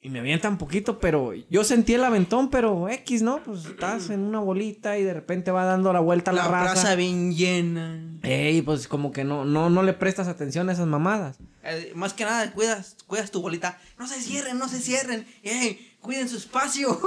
[0.00, 3.42] Y me avientan poquito, pero yo sentí el aventón, pero X, ¿no?
[3.42, 6.48] Pues estás en una bolita y de repente va dando la vuelta a la, La
[6.48, 6.72] raza.
[6.72, 8.00] plaza bien llena.
[8.22, 11.36] Ey, pues como que no, no, no le prestas atención a esas mamadas.
[11.64, 13.78] Eh, más que nada, cuidas, cuidas tu bolita.
[13.98, 15.26] No se cierren, no se cierren.
[15.42, 16.98] Ey, cuiden su espacio.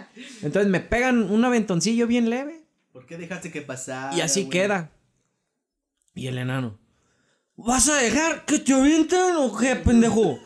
[0.42, 2.61] Entonces me pegan un aventoncillo bien leve.
[2.92, 4.14] ¿Por qué dejaste que pasara?
[4.14, 4.50] Y así güey?
[4.50, 4.90] queda.
[6.14, 6.78] Y el enano.
[7.56, 10.38] ¿Vas a dejar que te avienten o qué, pendejo?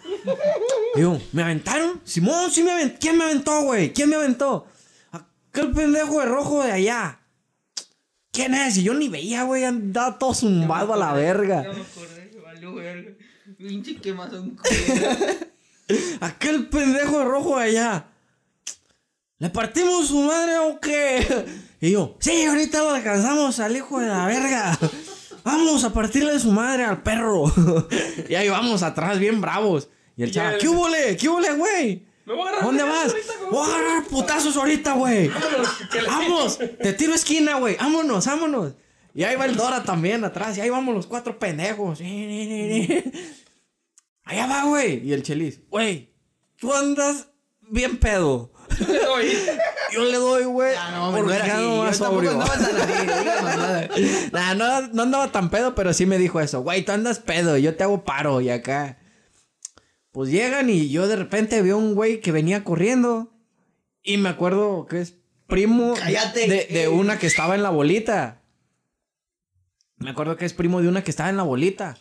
[0.97, 2.01] Yo, ¿me aventaron?
[2.05, 2.99] Simón, sí me aventó.
[3.01, 3.93] ¿Quién me aventó, güey?
[3.93, 4.67] ¿Quién me aventó?
[5.11, 7.21] Aquel pendejo de rojo de allá.
[8.31, 8.77] ¿Quién es?
[8.77, 9.65] Y yo ni veía, güey.
[9.65, 11.63] Andaba todo zumbado a la verga.
[11.63, 13.13] No me acordé, valió verga.
[13.57, 14.59] Pinche quemazón.
[16.21, 18.09] Aquel pendejo de rojo de allá.
[19.39, 21.47] ¿Le partimos su madre o qué?
[21.81, 24.79] Y yo, sí, ahorita lo alcanzamos al hijo de la verga.
[25.45, 27.45] Vamos a partirle su madre al perro.
[28.29, 29.89] y ahí vamos atrás, bien bravos.
[30.17, 32.07] Y el chaval, ¿qué hubo, ¿Qué hubo, güey?
[32.27, 33.15] ¿Dónde vas?
[33.51, 35.31] Voy a agarrar putazos ahorita, güey.
[36.07, 37.77] Vamos, te tiro esquina, güey.
[37.77, 38.73] Vámonos, vámonos.
[39.15, 40.59] Y ahí va el Dora también atrás.
[40.59, 42.01] Y ahí vamos los cuatro pendejos.
[44.25, 45.07] Allá va, güey.
[45.07, 46.11] Y el Chelis, güey,
[46.59, 47.29] tú andas
[47.61, 48.53] bien pedo.
[49.93, 50.75] Yo le doy, güey.
[50.93, 51.99] No, no era así.
[51.99, 52.31] sobrio.
[52.33, 54.29] andaba tan así.
[54.33, 56.63] Nah, no, no andaba tan pedo, pero sí me dijo eso.
[56.63, 58.41] Güey, tú andas pedo, yo te hago paro.
[58.41, 58.99] Y acá.
[60.13, 63.33] Pues llegan y yo de repente veo un güey que venía corriendo.
[64.03, 65.15] Y me acuerdo que es
[65.47, 66.49] primo Cállate.
[66.49, 68.43] de, de una que estaba en la bolita.
[69.99, 71.97] Me acuerdo que es primo de una que estaba en la bolita.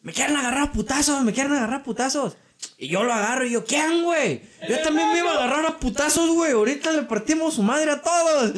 [0.00, 2.36] Me quieren agarrar putazos, me quieren agarrar putazos.
[2.78, 4.42] Y yo lo agarro y yo, ¿quién, güey?
[4.68, 6.52] Yo también me iba a agarrar a putazos, güey.
[6.52, 8.52] Ahorita le partimos su madre a todos.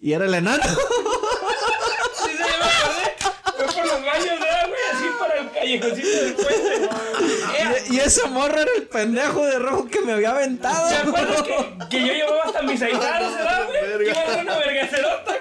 [0.00, 0.62] Y era el enano.
[0.62, 3.14] sí, ya me acordé.
[3.56, 4.80] Fue por los baños, ¿verdad, güey?
[4.92, 6.88] Así para el callejoncito del puente.
[7.90, 10.88] Y, y ese morro era el pendejo de rojo que me había aventado.
[10.88, 14.08] ¿Se acuerdan que, que yo llevaba hasta mis ahijados, ¿verdad, güey?
[14.08, 15.34] Iba a dar una vergacerota.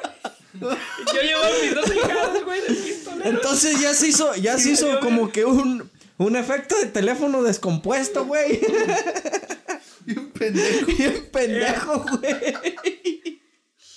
[0.60, 3.30] Yo llevaba mis dos ahijados, güey, de pistolero.
[3.30, 8.26] Entonces ya se hizo, ya se hizo como que un, un efecto de teléfono descompuesto,
[8.26, 8.60] güey.
[10.06, 10.86] Bien pendejo.
[10.98, 12.54] Bien pendejo, güey.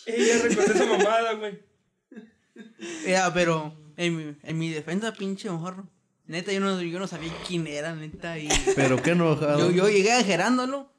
[0.07, 1.59] Ya recordé esa mamada, güey.
[3.09, 5.89] Ya, pero en mi, en mi defensa, pinche morro.
[6.27, 8.39] Neta, yo no, yo no sabía quién era, neta.
[8.39, 9.59] Y Pero qué enojado.
[9.59, 10.93] yo, yo llegué agerándolo.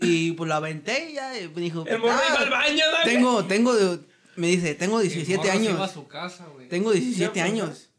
[0.00, 1.84] Y pues lo aventé y ya y me dijo.
[1.86, 3.14] El morro "Ah, iba al baño, ¿verdad, güey?
[3.14, 3.72] Tengo, tengo,
[4.34, 5.90] me dice, tengo El 17 morro se iba a años.
[5.92, 6.68] su casa, güey.
[6.68, 7.90] Tengo 17 Ya, pues, años.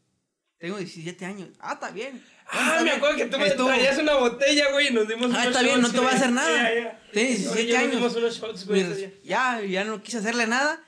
[0.58, 1.48] Tengo 17 años.
[1.60, 2.22] Ah, está bien.
[2.54, 5.28] Ah, me acuerdo que tú me Estuvo- traías una botella, güey, y nos dimos Ah,
[5.28, 6.16] unos está bien, no shots, te va a güey.
[6.16, 6.74] hacer nada.
[6.74, 7.00] Ya, ya.
[7.12, 7.96] Tienes Oye, 17 ya nos años.
[7.96, 9.12] dimos unos shots, güey, Mira, ese día.
[9.24, 10.84] ya, ya no quise hacerle nada.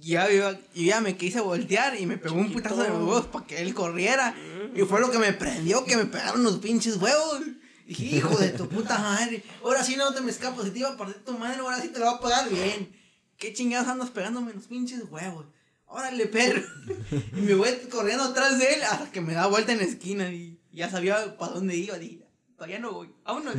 [0.00, 0.26] Ya,
[0.74, 3.74] ya me quise voltear y me pegó un putazo de los huevos para que él
[3.74, 4.34] corriera.
[4.74, 7.40] Y fue lo que me prendió, que me pegaron los pinches huevos.
[7.86, 9.42] Dije, hijo de tu puta madre.
[9.62, 10.64] Ahora sí no te me escapas.
[10.64, 12.96] Si te iba a partir tu madre, ahora sí te lo va a pagar bien.
[13.36, 15.46] ¿Qué chingados andas pegándome los pinches huevos?
[15.86, 16.62] Órale, perro.
[17.36, 20.30] Y me voy corriendo atrás de él hasta que me da vuelta en la esquina
[20.32, 21.98] y ya sabía para dónde iba.
[21.98, 23.10] Dije, todavía no voy.
[23.24, 23.54] Vámonos.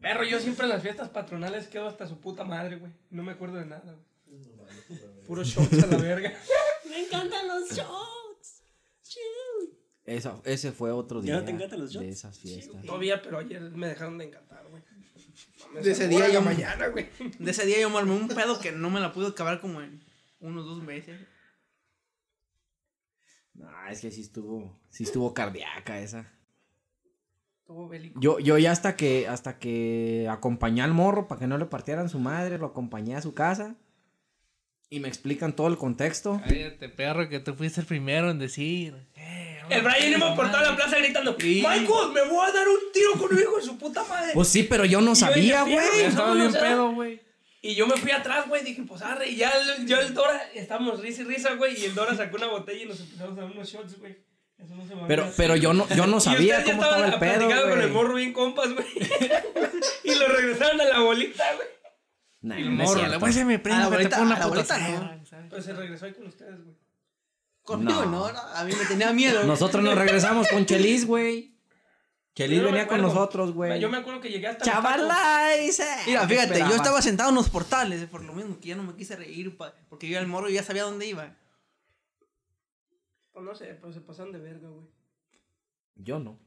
[0.00, 2.92] Perro, yo siempre en las fiestas patronales quedo hasta su puta madre, güey.
[3.10, 4.40] No me acuerdo de nada, güey.
[5.26, 6.32] Puro shots a la verga.
[10.06, 12.06] Esa- ese fue otro ¿Ya día no te encantan los de shots?
[12.08, 12.82] esas fiestas.
[12.84, 14.82] Todavía, pero ayer me dejaron de encantar, güey.
[15.84, 17.08] De ese día de yo- mañana, güey.
[17.38, 19.80] De ese día yo me armé un pedo que no me la pude acabar como
[19.82, 20.02] en
[20.40, 21.20] unos dos meses.
[23.60, 26.32] No, es que sí estuvo, sí estuvo cardíaca esa.
[27.60, 28.18] Estuvo bélico.
[28.20, 32.08] Yo, yo ya hasta que, hasta que acompañé al morro para que no le partieran
[32.08, 33.76] su madre, lo acompañé a su casa.
[34.88, 36.40] Y me explican todo el contexto.
[36.44, 38.96] Cállate, perro, que tú fuiste el primero en decir.
[39.14, 42.92] Eh, El Brian iba por toda la plaza gritando: Michael, me voy a dar un
[42.92, 44.32] tiro con un hijo de su puta madre.
[44.34, 45.76] Pues sí, pero yo no Y sabía, güey.
[45.78, 47.20] "Fierro, Estaba bien pedo, güey.
[47.62, 50.40] Y yo me fui atrás, güey, dije, pues arre, y ya el, yo el Dora,
[50.54, 53.42] estábamos risa y risa, güey, y el Dora sacó una botella y nos empezamos a
[53.42, 54.16] dar unos shots, güey.
[54.56, 57.18] Eso no se me Pero, pero yo no, yo no Y sabía cómo estaba el
[57.18, 57.90] pedo, platicando con el güey.
[57.90, 58.86] morro bien compas, güey.
[60.04, 61.68] y lo regresaron a la bolita, güey.
[62.42, 64.26] Nah, El no morro, le voy a decir a mi A la bolita- pone a
[64.26, 65.20] una la bolita putacera.
[65.50, 66.76] Pero se regresó ahí con ustedes, güey.
[67.62, 68.32] Conmigo No.
[68.32, 69.44] no, a mí me tenía miedo.
[69.44, 71.59] Nosotros nos regresamos con Chelis, güey.
[72.34, 73.80] Chelis venía con nosotros, güey.
[73.80, 74.64] Yo me acuerdo que llegué hasta.
[74.64, 75.84] Chavala, dice.
[76.06, 78.82] Mira, ¿qué fíjate, yo estaba sentado en los portales, por lo mismo que ya no
[78.84, 81.36] me quise reír, pa- porque yo al morro ya sabía dónde iba.
[83.32, 84.86] Pues no sé, pues se pasaron de verga, güey.
[85.96, 86.38] Yo no.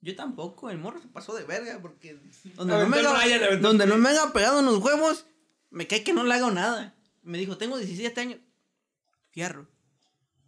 [0.00, 2.20] Yo tampoco, el morro se pasó de verga porque
[2.54, 5.26] donde, no me, haga, donde no me haga pegado en los huevos,
[5.70, 6.94] me cae que no le hago nada.
[7.22, 8.38] Me dijo, tengo 17 años.
[9.30, 9.66] Fierro.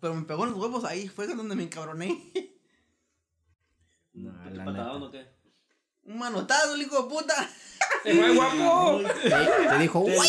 [0.01, 2.33] Pero me pegó en los huevos ahí, fue donde me encabroné.
[4.23, 4.93] No, ¿Te neta.
[4.93, 5.27] o qué?
[6.05, 7.35] Un manotazo, el hijo de puta.
[8.03, 9.03] Se fue guapo.
[9.23, 10.29] Te dijo, ¿Te, "Uy".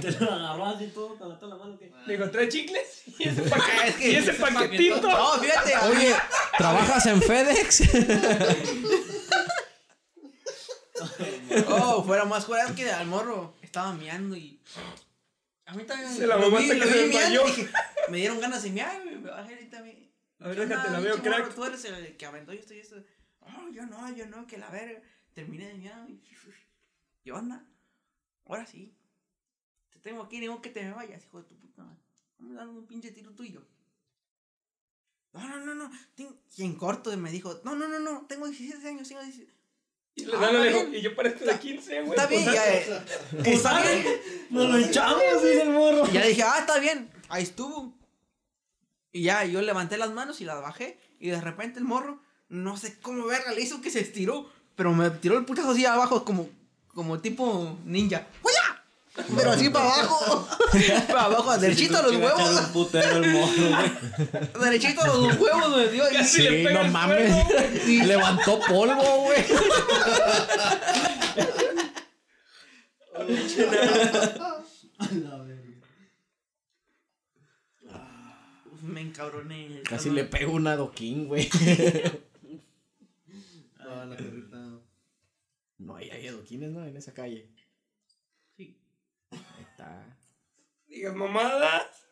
[0.00, 1.92] te la agarró así todo, te la la mano o qué?
[2.06, 3.02] Le digo, ¿tres chicles?
[3.18, 3.42] Y ese,
[3.98, 5.08] que- y ese paquetito.
[5.08, 5.76] No, fíjate.
[5.86, 6.14] Oye,
[6.58, 7.82] ¿trabajas en FedEx?
[11.68, 14.60] Oh, fuera más es que al morro estaba miando y.
[15.66, 16.12] A mí también.
[16.14, 17.42] Se la lo mamaste vi- que lo se desmayó.
[17.48, 17.68] y
[18.10, 20.10] Me dieron ganas de miar, güey, bajé ahí también.
[20.40, 21.54] A ver, ¿Qué déjate, la veo, crack.
[21.54, 22.96] Tú eres el que aventó esto y esto.
[23.44, 25.00] Oh, yo no, yo no, que la verga.
[25.34, 26.22] Terminé de miar y.
[27.22, 27.64] ¿Qué onda?
[28.46, 28.94] Ahora sí.
[29.90, 31.98] Te tengo aquí, digo que te me vayas, hijo de tu puta madre.
[32.38, 33.66] Vamos a dar un pinche tiro tuyo.
[35.32, 35.90] No, no, no, no.
[36.56, 39.52] Y en corto me dijo, no, no, no, no, tengo 17 años, tengo 17.
[40.16, 41.00] Y, Ah, le dan, le está dijo, bien.
[41.00, 42.10] y yo parezco de 15, güey.
[42.10, 42.74] Está bien, pues, ya.
[42.74, 43.02] eh,
[43.46, 44.06] Está bien.
[44.50, 45.20] ¡Nos lo echamos!
[45.42, 46.06] Dice el morro.
[46.08, 47.10] Y ya dije, ah, está bien.
[47.28, 47.98] Ahí estuvo.
[49.10, 50.98] Y ya, yo levanté las manos y las bajé.
[51.18, 52.22] Y de repente el morro,
[52.54, 54.48] no sé cómo verga, le hizo que se estiró.
[54.76, 56.48] Pero me tiró el putazo así abajo, como,
[56.94, 58.26] como tipo ninja.
[58.42, 59.26] ¡Huya!
[59.36, 60.48] Pero así para abajo.
[61.06, 62.60] para abajo, derechito a los huevos.
[62.60, 63.48] un putero el güey.
[64.64, 66.04] Derechito a los huevos me dio.
[66.10, 67.30] Y Sí, le no mames.
[67.84, 68.04] suelo.
[68.06, 69.44] Levantó polvo, güey.
[78.72, 79.82] Uf, me encabroné.
[79.88, 81.48] Casi le pego un adoquín, güey.
[83.94, 84.80] Ah, la carrita.
[85.78, 86.84] No hay, hay adoquines, ¿no?
[86.84, 87.50] En esa calle.
[88.56, 88.78] Sí.
[89.30, 90.18] Ahí está.
[90.86, 92.04] Digas mamadas.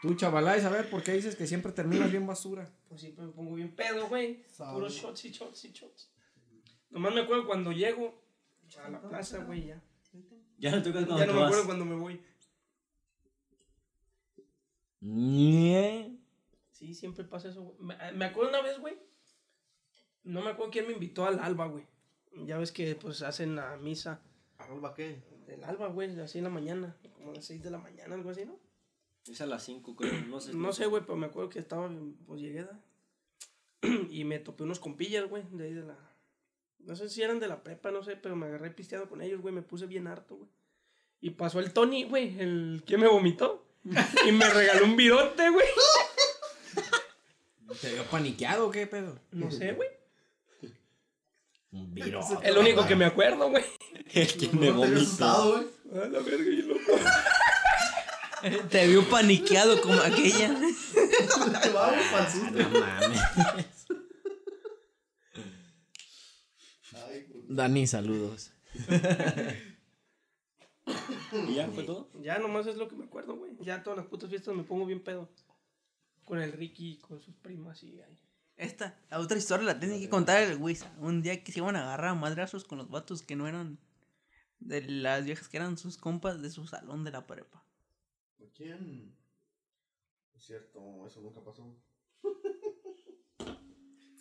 [0.00, 2.72] Tú, chavalá, a ver por qué dices que siempre terminas bien basura.
[2.88, 4.44] Pues siempre me pongo bien pedo, güey.
[4.56, 6.12] Puros shots y shots y shots.
[6.90, 8.22] Nomás me acuerdo cuando llego
[8.84, 9.82] a la plaza, güey, ya.
[10.56, 12.20] Ya no tocas cuando Ya no me acuerdo cuando me voy.
[15.00, 16.16] Nie.
[16.70, 17.76] Sí, siempre pasa eso, güey.
[17.80, 18.96] Me, me acuerdo una vez, güey.
[20.28, 21.86] No me acuerdo quién me invitó al alba, güey.
[22.44, 24.20] Ya ves que, pues, hacen la misa
[24.58, 25.22] ¿Alba qué?
[25.46, 26.94] del alba, güey, así en la mañana.
[27.14, 28.58] Como a las 6 de la mañana, algo así, ¿no?
[29.26, 30.12] Es a las 5, creo.
[30.26, 30.52] No sé.
[30.52, 31.90] No sé, güey, pero me acuerdo que estaba,
[32.26, 32.78] pues llegué da.
[34.10, 35.96] y me topé unos compillas, güey, de ahí de la.
[36.80, 39.40] No sé si eran de la prepa, no sé, pero me agarré pisteado con ellos,
[39.40, 40.50] güey, me puse bien harto, güey.
[41.22, 43.64] Y pasó el Tony, güey, el que me vomitó.
[44.28, 45.66] y me regaló un virote, güey.
[47.80, 49.18] ¿Te vio paniqueado o qué pedo?
[49.30, 49.88] No sé, güey.
[51.70, 52.20] Viro.
[52.42, 53.64] El único que me acuerdo, güey.
[54.12, 55.52] El que me ¿No te vomitó.
[55.52, 56.02] güey?
[56.02, 56.80] A la verga, y loco.
[58.70, 60.48] Te vio paniqueado como aquella.
[61.74, 62.52] Pa'l susto.
[62.52, 63.86] No mames.
[66.94, 67.26] Ay.
[67.48, 68.52] Dani, saludos.
[71.48, 72.10] ¿Y ya fue todo?
[72.22, 73.56] Ya nomás es lo que me acuerdo, güey.
[73.60, 75.28] Ya todas las putas fiestas me pongo bien pedo.
[76.24, 78.18] Con el Ricky, con sus primas y ahí.
[78.58, 80.92] Esta, la otra historia la tiene que contar el Wisa.
[80.98, 83.78] Un día que se iban a agarrar a madrazos con los vatos que no eran
[84.58, 87.64] de las viejas que eran sus compas de su salón de la prepa.
[88.56, 89.16] ¿Quién?
[90.34, 91.76] Es cierto, eso nunca pasó.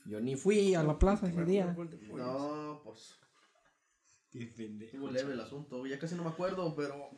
[0.05, 1.75] Yo ni fui a la plaza ese día.
[2.13, 3.17] No, pues.
[4.31, 7.09] Estuvo leve el asunto, ya casi no me acuerdo, pero.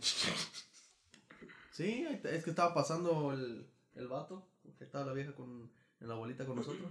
[1.71, 6.13] Sí, es que estaba pasando el, el vato, porque estaba la vieja con, en la
[6.13, 6.89] abuelita con nosotros.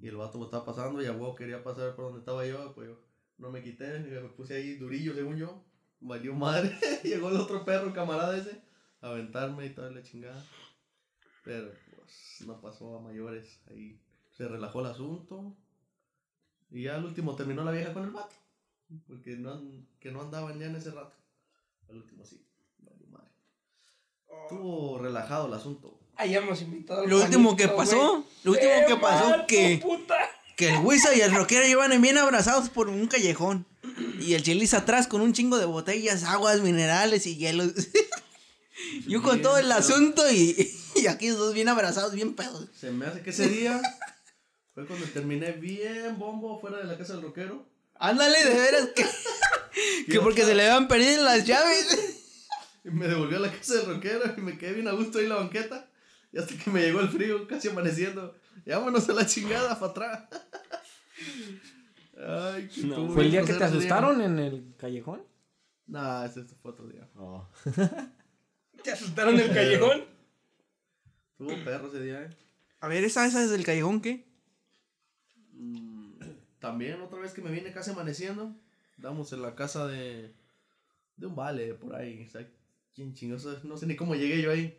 [0.00, 2.74] Y el vato me estaba pasando y a huevo quería pasar por donde estaba yo,
[2.74, 2.98] pues yo
[3.38, 5.64] no me quité, me puse ahí durillo según yo.
[6.00, 8.62] Valió madre, llegó el otro perro, camarada ese,
[9.00, 10.42] a aventarme y toda la chingada.
[11.44, 15.56] Pero pues no pasó a mayores, ahí se relajó el asunto.
[16.70, 18.36] Y ya al último terminó la vieja con el vato.
[19.06, 19.60] Porque no,
[19.98, 21.16] que no andaban ya en ese rato.
[21.88, 22.46] Al último sí.
[24.42, 25.98] Estuvo relajado el asunto.
[26.16, 30.18] Ahí hemos invitado al Lo último que pasó, lo último ¡Eh, que pasó que, puta!
[30.56, 33.66] que el Wisa y el rockero iban bien abrazados por un callejón.
[34.20, 37.72] Y el Chelis atrás con un chingo de botellas, aguas minerales y hielos.
[39.06, 42.68] Yo con todo el asunto y, y aquí los dos bien abrazados, bien pedos.
[42.78, 43.80] Se me hace que ese día
[44.74, 47.66] fue cuando terminé bien bombo fuera de la casa del rockero.
[47.94, 49.06] Ándale, de veras que,
[50.10, 52.19] que porque se le habían perdido las llaves.
[52.84, 55.24] Y me devolvió a la casa del rockero y me quedé bien a gusto ahí
[55.24, 55.88] en la banqueta.
[56.32, 58.34] Y hasta que me llegó el frío, casi amaneciendo.
[58.64, 60.28] Y vámonos a la chingada para atrás.
[62.16, 63.66] Ay, qué No, ¿Fue el día que te día.
[63.66, 65.22] asustaron en el callejón?
[65.86, 67.08] Nah, ese fue otro día.
[68.84, 70.04] ¿Te asustaron en el callejón?
[71.36, 72.30] Tuvo perro ese día, eh.
[72.80, 74.26] A ver, ¿esa, esa es del callejón qué?
[75.52, 76.12] Mm,
[76.60, 78.54] También otra vez que me vine casi amaneciendo,
[78.98, 80.32] damos en la casa de,
[81.16, 82.24] de un vale por ahí.
[82.26, 82.46] O sea,
[82.94, 83.14] quién
[83.64, 84.78] no sé ni cómo llegué yo ahí.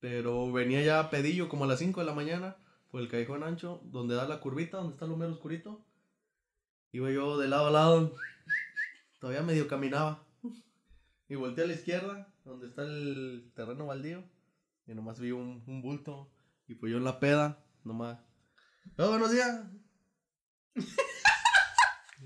[0.00, 2.56] Pero venía ya a pedillo como a las 5 de la mañana
[2.90, 5.84] por el callejón ancho, donde da la curvita, donde está el mero oscurito.
[6.92, 8.14] Iba yo de lado a lado,
[9.20, 10.22] todavía medio caminaba.
[11.28, 14.22] Y volteé a la izquierda, donde está el terreno baldío.
[14.86, 16.30] Y nomás vi un, un bulto.
[16.68, 18.18] Y pues yo en la peda, nomás.
[18.96, 19.62] "Oh, buenos días.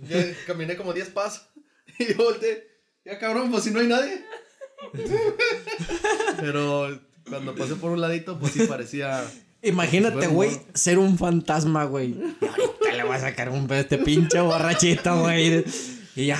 [0.03, 1.48] ya caminé como 10 pasos.
[1.98, 2.66] Y yo volteé.
[3.05, 4.24] Ya cabrón, pues si no hay nadie.
[6.40, 9.22] Pero cuando pasé por un ladito, pues sí parecía.
[9.62, 10.64] Imagínate, Bueno, güey, bueno.
[10.74, 12.11] ser un fantasma, güey.
[12.11, 15.64] Y ahorita le voy a sacar un pedo a este pinche borrachito, güey.
[16.16, 16.38] Y ya,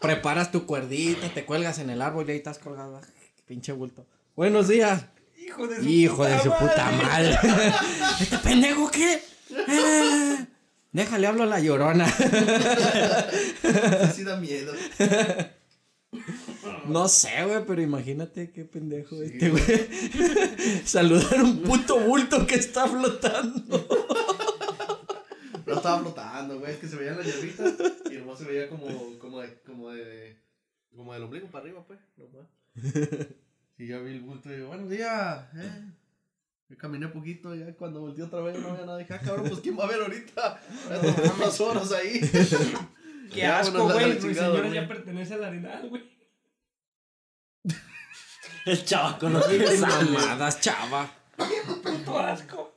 [0.00, 3.00] preparas tu cuerdita, te cuelgas en el árbol y ahí estás colgado.
[3.46, 4.06] Pinche bulto.
[4.36, 5.06] Buenos días.
[5.36, 7.36] Hijo de su Hijo de puta su puta madre.
[7.42, 7.72] madre.
[8.20, 9.20] ¿Este pendejo qué?
[9.68, 10.46] Ah,
[10.92, 12.06] déjale, hablo a la llorona.
[14.14, 14.72] Sí da miedo.
[16.86, 19.62] No sé, güey, pero imagínate qué pendejo este, güey.
[20.84, 23.86] Saludar a un puto bulto que está flotando.
[25.64, 26.72] No estaba flotando, güey.
[26.72, 27.72] Es que se veían las hierbitas.
[28.10, 28.86] Y nomás se veía como,
[29.18, 30.36] como, de, como de.
[30.94, 31.98] Como del ombligo para arriba, pues.
[32.16, 32.46] Nomás.
[33.78, 35.44] Y ya vi el bulto y digo, buenos días.
[35.56, 35.82] Eh.
[36.68, 38.98] Yo caminé poquito, ya cuando volteé otra vez no había nada.
[38.98, 40.60] Dije, ah, cabrón, pues quién va a ver ahorita.
[41.00, 42.20] Tengo unas horas ahí.
[43.32, 44.12] Qué Ya, asco, güey.
[44.12, 44.74] Mi chingada, señora güey.
[44.74, 46.02] ya pertenece al arenal, güey.
[48.66, 48.84] El
[49.32, 50.12] no tiene sangre.
[50.18, 51.10] Mamadas, chava.
[51.82, 52.74] Puto asco.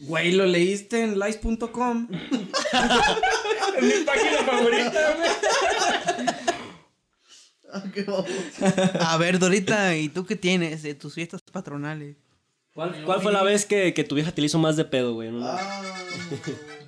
[0.00, 2.08] Güey, ¿lo leíste en lice.com?
[2.12, 5.30] Es mi página favorita, güey.
[7.72, 8.26] Ah, qué vamos.
[9.00, 12.16] A ver, Dorita, ¿y tú qué tienes de tus fiestas patronales?
[12.74, 15.14] ¿Cuál, cuál fue la vez que, que tu vieja te le hizo más de pedo,
[15.14, 15.28] güey?
[15.28, 15.82] en una- Ah,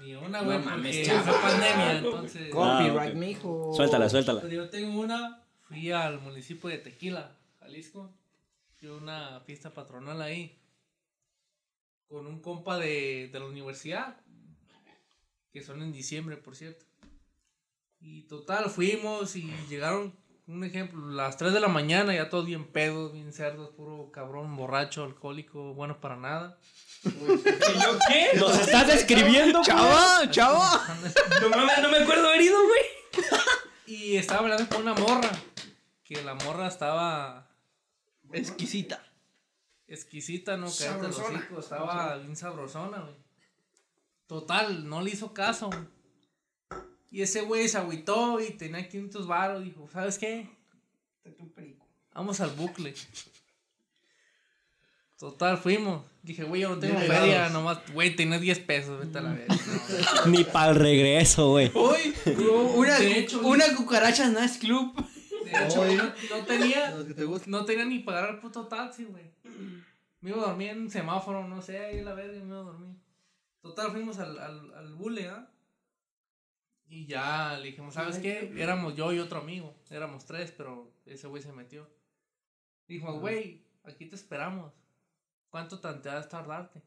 [0.05, 1.33] Ni una, güey, No mames, chava.
[1.41, 2.51] pandemia, entonces.
[2.53, 3.17] Copyright, ok.
[3.19, 3.73] mijo.
[3.75, 4.47] Suéltala, suéltala.
[4.49, 8.11] Yo tengo una, fui al municipio de Tequila, Jalisco.
[8.79, 10.59] Fui a una fiesta patronal ahí.
[12.09, 14.17] Con un compa de, de la universidad.
[15.53, 16.87] Que son en diciembre, por cierto.
[18.01, 20.15] Y total, fuimos y llegaron,
[20.47, 24.57] un ejemplo, las 3 de la mañana, ya todos bien pedos, bien cerdos, puro cabrón,
[24.57, 26.59] borracho, alcohólico, bueno para nada.
[27.05, 28.39] ¿Y yo qué?
[28.39, 29.63] ¿Nos estás describiendo?
[29.63, 30.31] ¡Chava!
[30.31, 30.87] ¡Chava!
[31.41, 33.25] No no me acuerdo haber ido, güey.
[33.87, 35.31] Y estaba hablando con una morra.
[36.09, 37.47] Que la morra estaba
[38.33, 39.05] Exquisita.
[39.87, 40.67] exquisita, ¿no?
[40.67, 43.15] Cállate los hocico, estaba bien sabrosona, güey.
[44.27, 45.85] Total, no le hizo caso, güey.
[47.11, 49.63] Y ese güey se agüitó y tenía 500 baros.
[49.65, 50.49] Dijo, ¿sabes qué?
[52.15, 52.95] Vamos al bucle.
[55.19, 56.07] Total, fuimos.
[56.23, 59.33] Dije, güey, yo no tengo Bien feria, nomás, güey, tenés 10 pesos, vete a la
[59.33, 59.47] vez.
[60.27, 61.71] Ni para el regreso, güey.
[61.75, 62.15] Uy,
[62.75, 64.95] una, De hecho, una cucaracha Nice Club.
[65.51, 65.97] De hecho, Oye.
[65.97, 67.51] no, no tenía, los que te gustan.
[67.51, 69.31] no tenía ni pagar el puto taxi, güey.
[70.21, 72.63] Me iba a dormir en un semáforo, no sé, ahí la verga me iba a
[72.63, 72.97] dormir.
[73.61, 75.49] Total, fuimos al, al, al bule, ¿ah?
[76.91, 78.53] Y ya le dijimos, ¿sabes qué?
[78.57, 79.75] Éramos yo y otro amigo.
[79.91, 81.89] Éramos tres, pero ese güey se metió.
[82.87, 84.73] Dijimos, güey, aquí te esperamos.
[85.51, 86.83] ¿Cuánto a tardarte?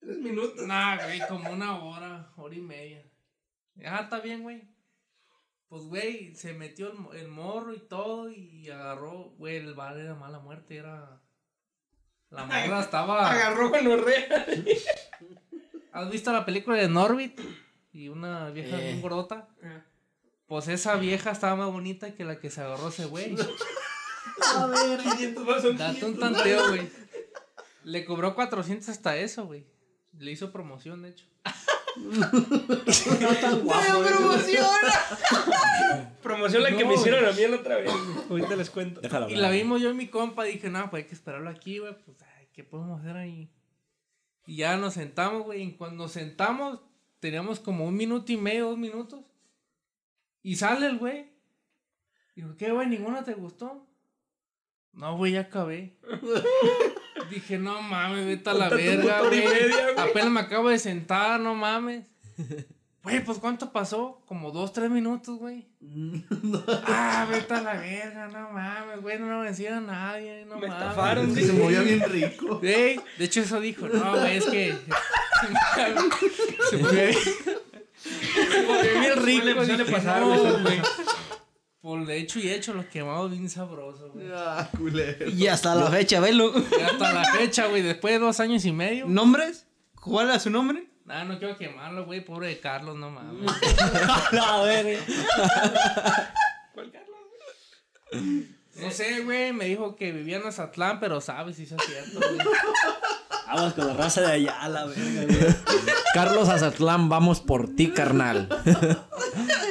[0.00, 0.66] Tres minutos.
[0.66, 3.04] Nah, güey, como una hora, hora y media.
[3.84, 4.62] Ah, está bien, güey.
[5.68, 10.14] Pues, güey, se metió el, el morro y todo y agarró, güey, el bar era
[10.14, 11.20] mala muerte, era...
[12.30, 13.30] La morra estaba...
[13.30, 14.46] Agarró con orrea.
[15.92, 17.40] ¿Has visto la película de Norbit?
[17.92, 18.84] Y una vieja Eh.
[18.84, 19.48] bien gordota.
[20.46, 23.34] Pues esa vieja estaba más bonita que la que se agarró ese güey.
[24.56, 26.90] A ver, 500 más son Date un 500 tanteo, güey.
[27.84, 29.66] Le cobró 400 hasta eso, güey.
[30.18, 31.26] Le hizo promoción, de hecho.
[36.22, 37.90] Promoción la que No, me hicieron a mí la otra vez.
[38.28, 39.00] Ahorita les cuento.
[39.28, 41.94] Y la vimos yo y mi compa, dije, no, pues hay que esperarlo aquí, güey,
[42.04, 43.50] pues, ay, ¿qué podemos hacer ahí?
[44.46, 46.80] Y ya nos sentamos, güey, y cuando nos sentamos,
[47.20, 49.24] teníamos como un minuto y medio, dos minutos,
[50.42, 51.30] y sale el güey.
[52.36, 52.86] Digo, ¿qué, güey?
[52.86, 53.86] ¿Ninguna te gustó?
[54.92, 55.96] No, güey, ya acabé.
[57.30, 59.44] Dije, no mames, vete a la verga, güey.
[59.98, 62.04] Apenas me acabo de sentar, no mames.
[63.02, 64.20] Güey, pues ¿cuánto pasó?
[64.26, 65.68] Como dos, tres minutos, güey.
[66.88, 70.66] Ah, vete a la verga, no mames, güey, no le voy a nadie, no Me
[70.66, 70.82] mames.
[70.82, 72.58] estafaron, Se movía bien rico.
[72.60, 74.74] Güey, de hecho eso dijo, no, güey, es que
[76.70, 77.20] se movía bien,
[79.14, 79.50] se rico.
[79.52, 80.80] Suele- suele dije, pasar, no, güey, suele güey.
[81.86, 84.26] Por de hecho y hecho, los quemamos bien sabrosos, güey.
[84.34, 85.30] Ah, culero.
[85.30, 86.52] Y hasta la fecha, velo.
[86.52, 89.06] Y hasta la fecha, güey, después de dos años y medio.
[89.06, 89.68] ¿Nombres?
[89.94, 90.88] ¿Cuál era su nombre?
[91.04, 92.24] Nah, no quiero quemarlo, güey.
[92.24, 93.48] Pobre de Carlos, no mames.
[94.32, 95.00] La verga.
[96.74, 97.20] ¿Cuál Carlos?
[98.80, 99.52] No sé, güey.
[99.52, 102.38] Me dijo que vivía en Azatlán, pero sabes si es cierto, güey.
[103.46, 105.54] Vamos con la raza de allá, la verga, güey.
[106.14, 108.48] Carlos Azatlán, vamos por ti, carnal.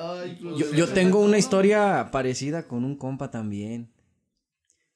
[0.00, 3.90] Ay, pues, Yo, yo tengo una historia parecida con un compa también.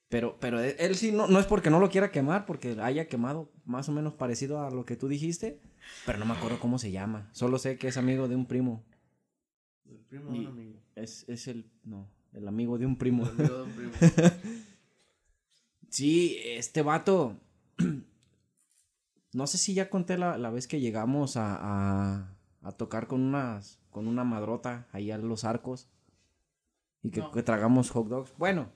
[0.08, 3.08] Pero, pero él, él sí no, no es porque no lo quiera quemar, porque haya
[3.08, 5.60] quemado más o menos parecido a lo que tú dijiste.
[6.06, 7.28] Pero no me acuerdo cómo se llama.
[7.32, 8.84] Solo sé que es amigo de un primo.
[9.84, 10.80] El primo de un amigo.
[10.94, 11.70] Es, es el.
[11.84, 13.24] No, el amigo de un primo.
[13.24, 13.92] El amigo de un primo.
[15.94, 17.36] Sí, este vato.
[19.32, 22.33] No sé si ya conté la, la vez que llegamos a, a,
[22.64, 25.88] a tocar con unas con una madrota ahí a los arcos.
[27.02, 27.30] Y que, No.
[27.30, 28.32] que tragamos hot dogs.
[28.38, 28.72] Bueno,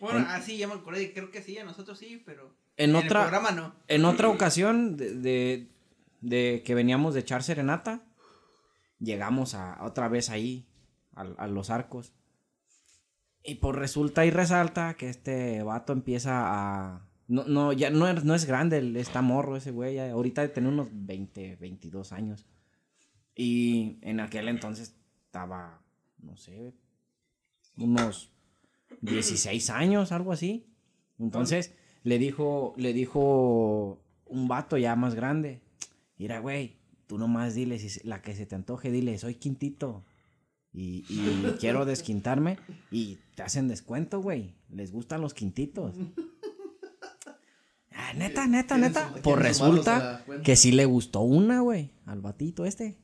[0.00, 1.12] Bueno, En- ah, sí, ya me acordé.
[1.12, 2.54] Creo que sí, a nosotros sí, pero.
[2.76, 3.74] en el otra, programa no.
[3.88, 5.68] en otra ocasión de, de,
[6.20, 8.02] de que veníamos de echar serenata,
[8.98, 10.66] llegamos a otra vez ahí,
[11.14, 12.12] a, a los arcos.
[13.44, 17.08] Y pues resulta y resalta que este vato empieza a...
[17.28, 20.70] No, no, ya no es, no es grande, está morro ese güey, ya ahorita tener
[20.72, 22.46] unos 20, 22 años.
[23.34, 24.94] Y en aquel entonces
[25.26, 25.82] estaba,
[26.18, 26.74] no sé,
[27.76, 28.32] unos
[29.00, 30.66] 16 años, algo así.
[31.18, 35.62] Entonces le dijo, le dijo un vato ya más grande,
[36.18, 36.76] mira, güey,
[37.06, 40.04] tú nomás dile, si la que se te antoje, dile, soy quintito.
[40.74, 42.58] Y, y quiero desquintarme
[42.90, 44.54] y te hacen descuento, güey.
[44.70, 45.94] Les gustan los quintitos.
[47.94, 49.14] Ah, neta, neta, neta.
[49.22, 52.96] Pues resulta que sí le gustó una, güey, al batito este.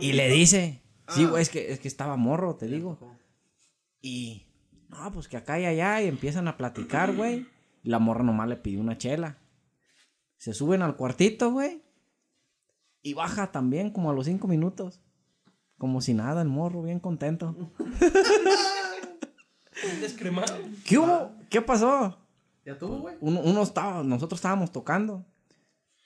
[0.00, 1.30] Y le dice, sí, Ah.
[1.30, 2.98] güey, es que, es que estaba morro, te digo.
[4.00, 4.46] Y,
[4.88, 7.46] no, pues que acá y allá, y empiezan a platicar, güey.
[7.82, 9.38] Y la morra nomás le pidió una chela.
[10.36, 11.82] Se suben al cuartito, güey.
[13.02, 15.00] Y baja también, como a los cinco minutos.
[15.78, 17.56] Como si nada, el morro, bien contento.
[20.00, 20.58] Descremado.
[20.84, 21.32] ¿Qué hubo?
[21.50, 22.18] ¿Qué pasó?
[22.64, 23.16] ¿Ya tuvo, güey?
[23.20, 25.26] Uno, uno estaba, nosotros estábamos tocando.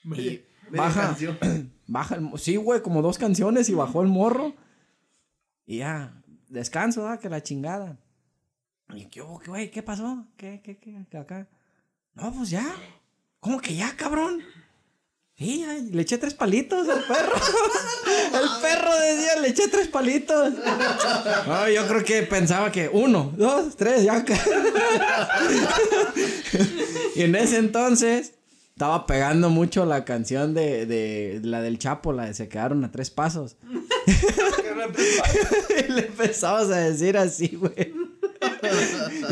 [0.03, 0.41] Y
[0.75, 1.15] baja.
[1.87, 4.53] Baja el, sí, güey, como dos canciones y bajó el morro.
[5.65, 7.17] Y ya, descanso, ¿da?
[7.17, 7.97] Que la chingada.
[8.93, 10.25] Y qué, güey, ¿qué pasó?
[10.37, 11.47] ¿Qué, qué, qué, qué acá?
[12.13, 12.65] No, pues ya.
[13.39, 14.43] ¿Cómo que ya, cabrón?
[15.37, 17.35] Sí, le eché tres palitos al perro.
[18.33, 20.53] el perro decía, le eché tres palitos.
[21.45, 24.25] No, yo creo que pensaba que uno, dos, tres, ya.
[27.15, 28.33] y en ese entonces
[28.77, 32.91] estaba pegando mucho la canción de, de la del Chapo, la de Se quedaron a
[32.91, 33.55] tres pasos.
[35.87, 37.91] y le empezamos a decir así, güey.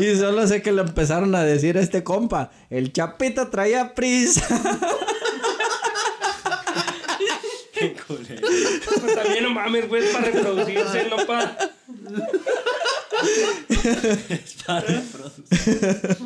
[0.00, 4.44] y solo sé que le empezaron a decir a este compa, el Chapito traía prisa.
[7.72, 8.48] Qué culero.
[9.00, 11.56] Pues también no mames, güey, es para reproducirse, no para.
[14.28, 16.16] Es para reproducir.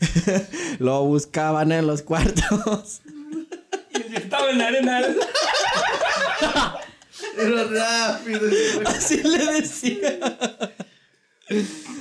[0.78, 3.00] Lo buscaban en los cuartos.
[3.94, 5.00] Y el estaba en la arena.
[7.36, 8.40] Era rápido.
[8.86, 10.18] así le decía.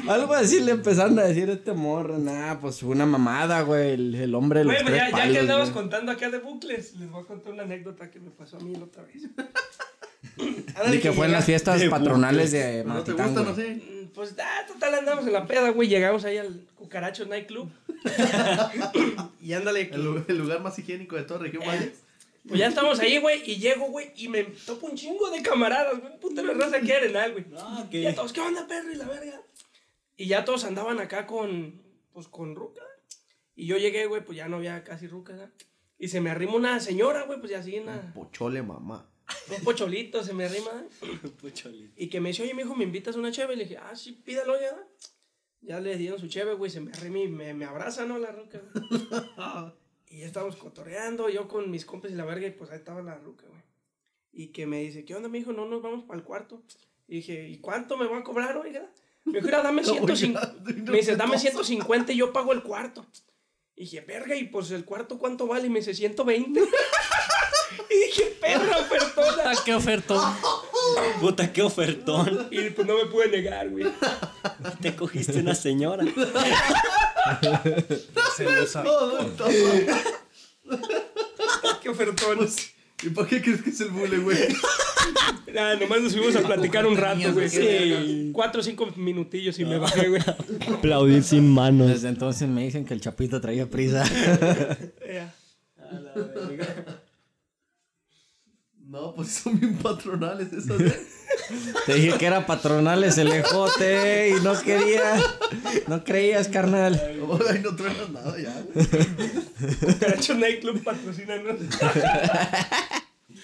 [0.10, 2.18] Algo así le empezaron a decir a este morro.
[2.18, 3.92] Nah, pues fue una mamada, güey.
[3.94, 5.82] El, el hombre de los Güey, tres ya, ya palos, que andabas güey.
[5.82, 8.76] contando acá de bucles, les voy a contar una anécdota que me pasó a mí
[8.76, 9.24] la otra vez.
[10.92, 13.52] De que fue en las fiestas de patronales de ¿No te Matitán, gusta, güey.
[13.52, 13.76] no sé?
[13.76, 15.88] Mm, Pues, ah, total, andamos en la peda, güey.
[15.88, 17.72] Llegamos ahí al Cucaracho Night Club.
[19.42, 22.04] y ándale, El, lu- el lugar más higiénico de todo región Valles.
[22.48, 26.00] Pues ya estamos ahí, güey, y llego, güey, y me topo un chingo de camaradas,
[26.00, 27.46] güey, un putero de raza aquí arenal, güey.
[27.58, 28.16] Ah, Y ya ok.
[28.16, 28.90] todos, ¿qué onda, perro?
[28.92, 29.42] Y la verga.
[30.16, 31.82] Y ya todos andaban acá con,
[32.14, 32.82] pues, con ruca.
[33.56, 35.50] Y yo llegué, güey, pues ya no había casi ruca, ¿verdad?
[36.00, 39.10] Y se me arrima una señora, güey, pues ya así, una, Pochole, mamá.
[39.50, 40.72] un pocholito se me arrima.
[41.42, 41.94] Pucholito.
[41.98, 43.56] Y que me dice, oye, mijo, ¿me invitas una cheve?
[43.56, 44.78] Y le dije, ah, sí, pídalo ya.
[45.68, 46.92] Ya le dieron su cheve, güey, se me
[47.22, 48.18] y me, me abraza, ¿no?
[48.18, 48.86] La ruca, güey.
[50.10, 53.02] y ya estábamos cotorreando, yo con mis compas y la verga, y pues ahí estaba
[53.02, 53.62] la ruca, güey.
[54.32, 55.52] Y que me dice, ¿qué onda, mijo?
[55.52, 56.64] No nos vamos para el cuarto.
[57.06, 58.90] Y dije, ¿y cuánto me van a cobrar, oiga?
[59.26, 60.56] Me dijo, "Mira, dame 150.
[60.66, 63.06] Oiga, Me dice, dame 150 y yo pago el cuarto.
[63.76, 65.68] Y dije, verga, y pues el cuarto, ¿cuánto vale?
[65.68, 66.62] Y me dice, 120.
[67.90, 69.52] y dije, perra, ofertona.
[69.52, 70.22] Ah, qué ofertón.
[71.22, 72.48] Puta, qué ofertón.
[72.52, 73.86] Y pues no me pude negar, güey.
[74.82, 76.06] Te cogiste una señora.
[78.74, 79.34] Todo.
[81.82, 82.48] Qué ofertón.
[83.04, 84.38] ¿Y para qué crees que es el bule, güey?
[85.54, 87.50] Nada, nomás nos fuimos a platicar un rato, güey.
[87.50, 88.32] Sí.
[88.34, 90.22] Cuatro o cinco minutillos y me bajé, güey.
[90.74, 91.90] Aplaudir sin manos.
[91.90, 94.04] Desde entonces me dicen que el Chapito traía prisa.
[95.06, 95.34] Ya.
[98.88, 100.80] No, pues son bien patronales esas.
[100.80, 101.08] ¿eh?
[101.86, 105.22] Te dije que era patronales el ejote y no quería.
[105.88, 107.02] No creías, carnal.
[107.50, 108.54] Ay, no truenas nada ya.
[109.86, 111.58] Cucaracho Nightclub patrocínanos.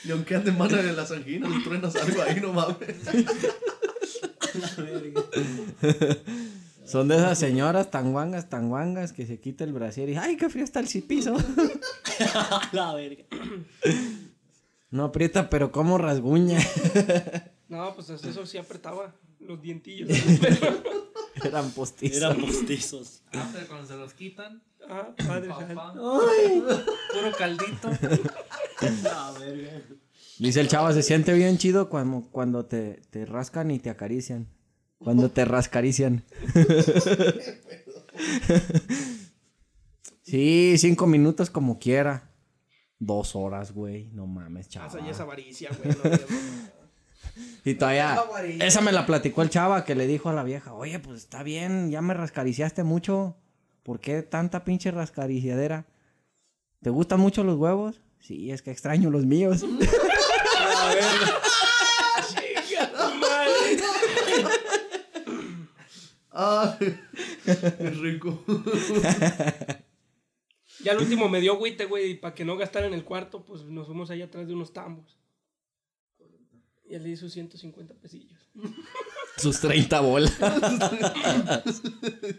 [0.06, 2.96] Y aunque ande mano de las anginas, le truenas algo ahí, no mames.
[6.86, 10.38] Son de esas señoras tan guangas, tan guangas que se quita el brasier y ¡ay,
[10.38, 11.36] qué frío está el cipizo!
[12.72, 13.24] La verga.
[14.94, 16.60] No aprieta, pero como rasguña.
[17.70, 20.08] No, pues eso sí apretaba los dientillos.
[21.44, 22.18] Eran postizos.
[22.18, 23.24] Eran postizos.
[23.34, 27.90] Ah, pero cuando se los quitan, ah, padre puro caldito.
[29.40, 29.82] Verga.
[30.38, 34.48] Dice el chavo, se siente bien chido cuando, cuando te, te rascan y te acarician.
[35.00, 36.24] Cuando te rascarician.
[40.22, 42.33] sí, cinco minutos como quiera.
[43.06, 44.10] Dos horas, güey.
[44.14, 44.88] No mames, chava.
[44.88, 45.96] Esa ya es avaricia, güey.
[46.04, 46.12] no,
[47.66, 48.22] Y todavía,
[48.60, 51.42] esa me la platicó el chava que le dijo a la vieja, oye, pues está
[51.42, 53.36] bien, ya me rascariciaste mucho.
[53.82, 55.86] ¿Por qué tanta pinche rascariciadera?
[56.82, 58.02] ¿Te gustan mucho los huevos?
[58.20, 59.66] Sí, es que extraño los míos.
[62.94, 63.78] Tu madre.
[66.32, 67.00] Ay,
[67.46, 68.44] es rico.
[70.84, 73.44] Ya al último me dio agüite, güey, y para que no gastara en el cuarto,
[73.46, 75.18] pues nos fuimos allá atrás de unos tambos.
[76.86, 78.40] Y él le hizo 150 pesillos.
[79.38, 80.38] Sus 30 bolas.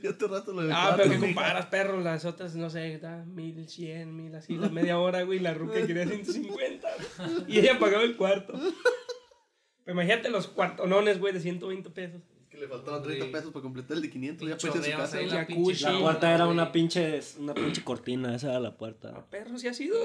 [0.03, 2.99] Ya te rato lo de Ah, cuatro, pero que comparas, perro, las otras, no sé,
[2.99, 6.89] da mil, cien, mil, así, la media hora, güey, la ruca quería 150.
[7.49, 8.53] Y ella pagaba el cuarto.
[9.85, 12.23] Pero imagínate los cuartonones, güey, de 120 pesos.
[12.55, 13.33] Que le faltaban 30 Sí.
[13.33, 14.49] pesos para completar el de 500.
[14.49, 14.79] Ya a su casa.
[15.19, 15.29] güey.
[15.29, 16.57] la pinche La puerta era güey.
[16.57, 19.13] una pinche, una pinche cortina, esa era la puerta.
[19.17, 19.97] Ah, perro, sí ha sido.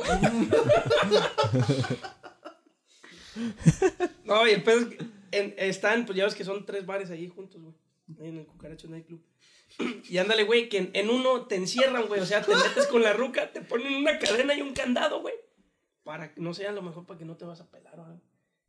[4.26, 4.98] no, y el pedo es que
[5.32, 7.74] en- están, pues ya ves que son tres bares ahí juntos, güey.
[8.20, 9.22] Ahí en el Cucaracho Nightclub.
[10.10, 12.20] Y ándale, güey, que en, en uno te encierran, güey.
[12.22, 15.36] O sea, te metes con la ruca, te ponen una cadena y un candado, güey.
[16.04, 18.06] Para que no sea a lo mejor para que no te vas a pelar o
[18.06, 18.22] algo.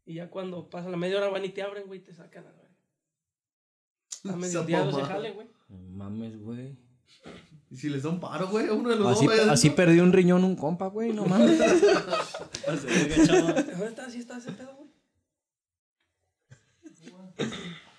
[0.04, 2.46] Y ya cuando pasa la media hora van y te abren, güey, y te sacan
[2.46, 2.69] a la.
[4.24, 5.48] A se jale, güey.
[5.68, 6.76] No mames, güey.
[7.70, 9.38] Y si les da un paro, güey, uno de los Así, dos.
[9.48, 11.58] así perdió un riñón un compa, güey, no mames.
[12.66, 14.11] ¿Dónde está?
[14.11, 14.90] ¿Sí está ese pedo, güey?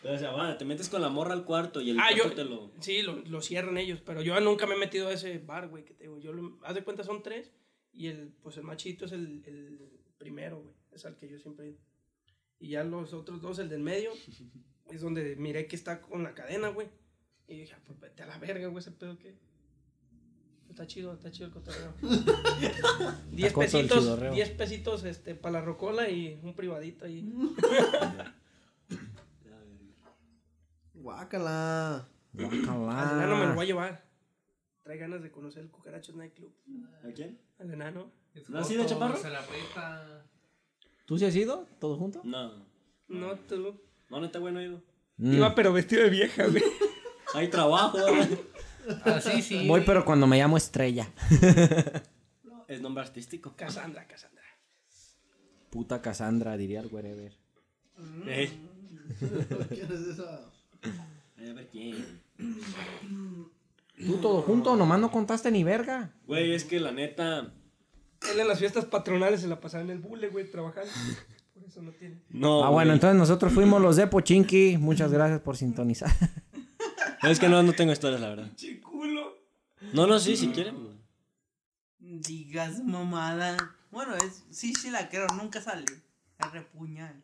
[0.01, 2.29] Pero, o sea, va, te metes con la morra al cuarto y el Ah, cuarto
[2.29, 2.71] yo- te lo...
[2.79, 5.85] Sí, lo, lo cierran ellos, pero yo nunca me he metido a ese bar, güey,
[5.85, 6.17] que te digo.
[6.19, 7.51] Yo, lo- haz de cuenta, son tres,
[7.93, 9.79] y el, pues el machito es el, el
[10.17, 11.79] primero, güey, es al que yo siempre he ido.
[12.59, 14.11] Y ya los otros dos, el del medio,
[14.95, 16.89] es donde miré que está con la cadena, güey.
[17.47, 19.35] Y dije, ah, pues vete a la verga, güey, ese pedo que...
[20.69, 21.93] Está chido, está chido el cotorreo.
[23.31, 24.33] Diez coto el pesitos, chidorreo.
[24.33, 27.29] diez pesitos, este, para la rocola y un privadito ahí.
[30.93, 32.07] Guácala.
[32.37, 33.11] Al Guácala.
[33.13, 34.05] enano me lo voy a llevar.
[34.83, 36.53] Trae ganas de conocer el Cucarachos Nightclub.
[37.03, 37.37] ¿A quién?
[37.59, 38.11] Al enano.
[38.47, 39.17] ¿No has ido, chaparro?
[39.17, 39.45] Se la.
[41.05, 41.67] ¿Tú sí has ido?
[41.79, 42.21] ¿Todo junto?
[42.23, 42.65] No.
[43.09, 43.75] No, tú.
[44.11, 44.83] No, neta, güey, no he ido.
[45.15, 45.33] Mm.
[45.35, 46.61] Iba pero vestido de vieja, güey.
[47.33, 48.27] Hay trabajo, güey.
[49.05, 49.65] Así sí.
[49.67, 51.09] Voy, pero cuando me llamo Estrella.
[52.67, 53.55] Es nombre artístico.
[53.55, 54.43] Cassandra, Cassandra.
[55.69, 57.33] Puta Cassandra, diría el wherever.
[58.27, 58.51] Eh,
[59.69, 60.41] ¿Quién es esa?
[61.37, 62.21] a ver quién.
[63.97, 64.75] ¿Tú todo junto?
[64.75, 66.11] Nomás no contaste ni verga.
[66.25, 67.53] Güey, es que la neta...
[68.29, 70.91] Él en las fiestas patronales se la pasaba en el bule, güey, trabajando.
[71.71, 72.21] Eso no tiene.
[72.27, 74.77] No, ah, bueno, entonces nosotros fuimos los de Pochinki.
[74.77, 76.11] Muchas gracias por sintonizar.
[77.23, 78.49] Es que no, no tengo historias, la verdad.
[78.55, 79.37] Chiculo.
[79.93, 80.75] No, no, sí, si quieren.
[81.99, 83.55] Digas mamada.
[83.89, 85.85] Bueno, es, sí, sí la creo, nunca sale.
[86.39, 87.23] Es repuñal.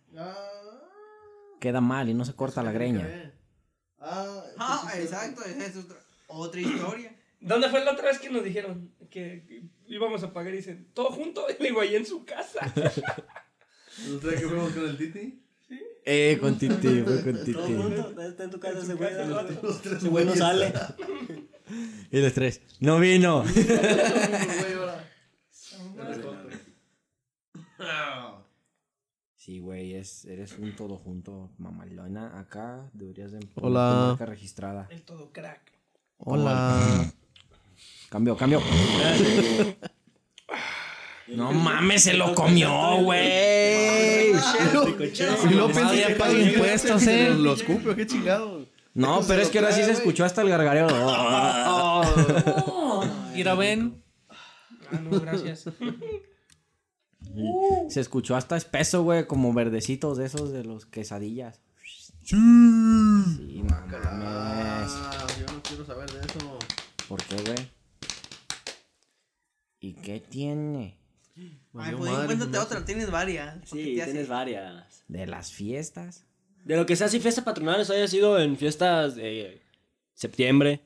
[1.59, 3.33] Queda mal y no se corta la greña.
[3.99, 7.13] Ah, Ah, exacto, esa es otra, otra historia.
[7.41, 10.87] ¿Dónde fue la otra vez que nos dijeron que, que íbamos a pagar y dicen,
[10.93, 11.45] todo junto?
[11.49, 12.59] Y digo, ahí en su casa.
[14.15, 15.43] ¿Ustedes que fuimos con el Titi?
[16.05, 17.75] Eh, con Titi, fue con Todo Titi.
[17.75, 19.09] junto, está en tu casa ese güey.
[19.83, 20.73] Ese güey no sale.
[22.09, 22.61] Y los tres.
[22.79, 23.43] No vino.
[29.35, 32.37] Sí, güey, es, eres un todo junto, mamalona.
[32.39, 33.89] Acá deberías de Hola.
[34.01, 34.87] tu marca registrada.
[34.89, 35.71] El todo crack.
[36.17, 37.13] Hola.
[38.09, 38.61] Cambio, cambio.
[41.27, 44.31] No mames, se lo comió, güey.
[44.31, 47.29] Y no pensé que paga impuestos, ¿eh?
[47.29, 48.65] Los cupio, qué chingado.
[48.93, 50.87] No, pero es que ahora sí se escuchó hasta el gargareo.
[53.35, 54.03] Ir a ven.
[54.29, 55.65] Ah, no, gracias.
[57.89, 61.61] Se escuchó hasta espeso, güey, como verdecitos de esos de los quesadillas.
[62.23, 64.91] Sí, no mames.
[64.91, 66.57] Ah, yo no quiero saber de eso.
[67.07, 67.69] ¿Por qué, güey?
[69.79, 70.97] ¿Y qué tiene?
[71.73, 73.57] Ay, pues se me otra, tienes varias.
[73.69, 75.03] ¿Por qué Sí, tienes varias.
[75.07, 76.25] ¿De las fiestas?
[76.65, 79.61] De lo que sea, si fiestas patronales haya sido en fiestas de
[80.13, 80.81] septiembre.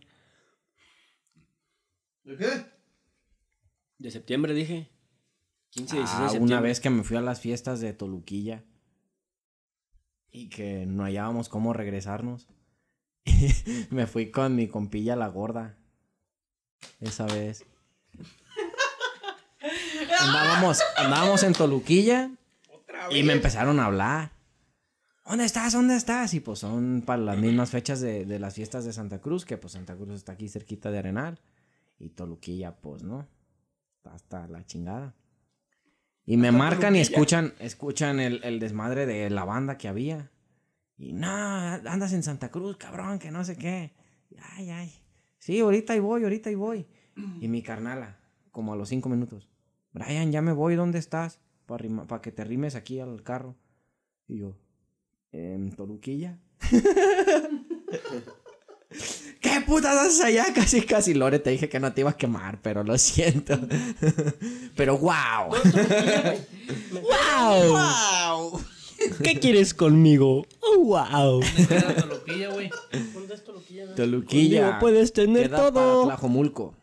[2.24, 2.66] ¿De qué?
[3.98, 4.90] De septiembre, dije.
[5.70, 6.54] 15 y 16 Ah, de septiembre.
[6.56, 8.64] una vez que me fui a las fiestas de Toluquilla
[10.32, 12.48] y que no hallábamos cómo regresarnos.
[13.90, 15.78] me fui con mi compilla la gorda.
[17.00, 17.66] Esa vez.
[20.22, 22.32] Andábamos, andábamos en Toluquilla
[23.12, 24.32] y me empezaron a hablar.
[25.26, 25.74] ¿Dónde estás?
[25.74, 26.34] ¿Dónde estás?
[26.34, 29.58] Y pues son para las mismas fechas de, de las fiestas de Santa Cruz, que
[29.58, 31.40] pues Santa Cruz está aquí cerquita de Arenal.
[32.00, 33.28] Y Toluquilla, pues no.
[33.98, 35.14] Está hasta la chingada.
[36.26, 40.32] Y me marcan y escuchan, escuchan el, el desmadre de la banda que había.
[40.98, 43.94] Y no, andas en Santa Cruz, cabrón, que no sé qué.
[44.30, 45.04] Y, Ay, ay.
[45.40, 46.88] Sí, ahorita ahí voy, ahorita ahí voy.
[47.40, 48.18] Y mi carnala,
[48.52, 49.51] como a los cinco minutos.
[49.94, 51.40] Brian, ya me voy, ¿dónde estás?
[51.66, 53.56] Para que te rimes aquí al carro.
[54.28, 54.56] Y yo,
[55.32, 56.40] en Toluquilla.
[59.42, 60.46] ¿Qué putas haces allá?
[60.56, 63.60] Casi, casi, Lore, te dije que no te iba a quemar, pero lo siento.
[64.76, 65.50] pero wow.
[66.92, 68.52] wow.
[68.52, 68.62] ¡Wow!
[69.24, 70.46] ¿Qué quieres conmigo?
[70.60, 71.42] Oh, wow.
[71.42, 72.70] ¿Dónde queda Toluquilla, güey?
[73.14, 73.96] ¿Dónde es Toluquilla?
[73.96, 74.62] Toluquilla.
[74.62, 76.06] Conmigo puedes tener Queda para todo.
[76.06, 76.76] Tlajomulco.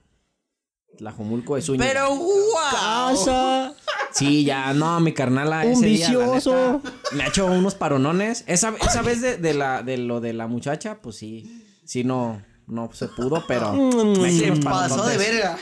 [0.99, 1.79] Tlajomulco es un.
[1.79, 2.55] Pero wow.
[2.71, 3.75] Casa.
[4.13, 5.63] Sí, ya, no, mi carnala.
[5.65, 6.81] Un ese día, la neta,
[7.13, 8.45] me ha hecho unos paronones.
[8.47, 11.65] Esa, esa vez de, de la, de lo de la muchacha, pues sí.
[11.85, 13.73] Sí, no, no se pudo, pero.
[13.73, 15.59] me ha hecho Se unos pasó de verga.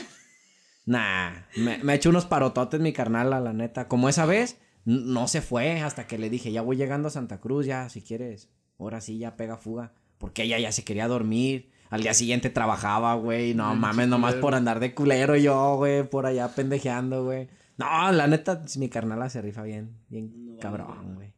[0.85, 3.87] Nah, me, me ha hecho unos parototes mi carnala, la neta.
[3.87, 7.39] Como esa vez, no se fue hasta que le dije, ya voy llegando a Santa
[7.39, 8.49] Cruz, ya, si quieres.
[8.79, 9.93] Ahora sí, ya pega fuga.
[10.17, 11.69] Porque ella ya se quería dormir.
[11.89, 13.53] Al día siguiente trabajaba, güey.
[13.53, 16.07] No mames, nomás por andar de culero yo, güey.
[16.07, 17.49] Por allá pendejeando, güey.
[17.77, 19.97] No, la neta, mi carnala se rifa bien.
[20.09, 21.33] Bien cabrón, güey.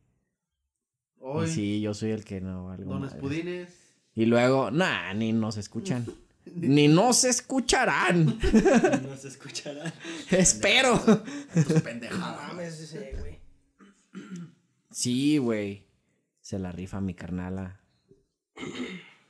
[1.45, 3.15] Y Sí, yo soy el que no valgo Don madres.
[3.15, 3.93] Espudines.
[4.15, 6.05] Y luego, nah, ni nos escuchan.
[6.55, 8.25] ni nos escucharán.
[9.03, 9.93] No se escuchará.
[10.31, 10.95] Espero.
[10.95, 13.39] No mames ese, güey.
[14.91, 15.87] Sí, güey.
[16.41, 17.81] Se la rifa mi carnala.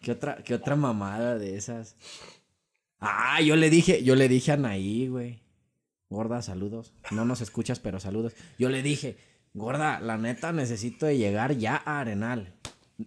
[0.02, 1.96] ¿Qué otra, qué otra mamada de esas?
[3.00, 5.42] Ah, yo le dije, yo le dije a Anaí, güey.
[6.10, 6.94] Gorda, saludos.
[7.12, 8.34] No nos escuchas, pero saludos.
[8.58, 9.18] Yo le dije,
[9.54, 12.54] gorda, la neta necesito de llegar ya a Arenal.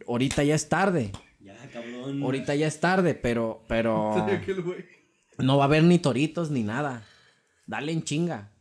[0.06, 1.12] Ahorita ya es tarde.
[1.40, 2.22] Ya, cabrón.
[2.22, 4.14] Ahorita ya es tarde, pero, pero
[5.38, 7.04] no va a haber ni toritos ni nada.
[7.66, 8.52] Dale en chinga.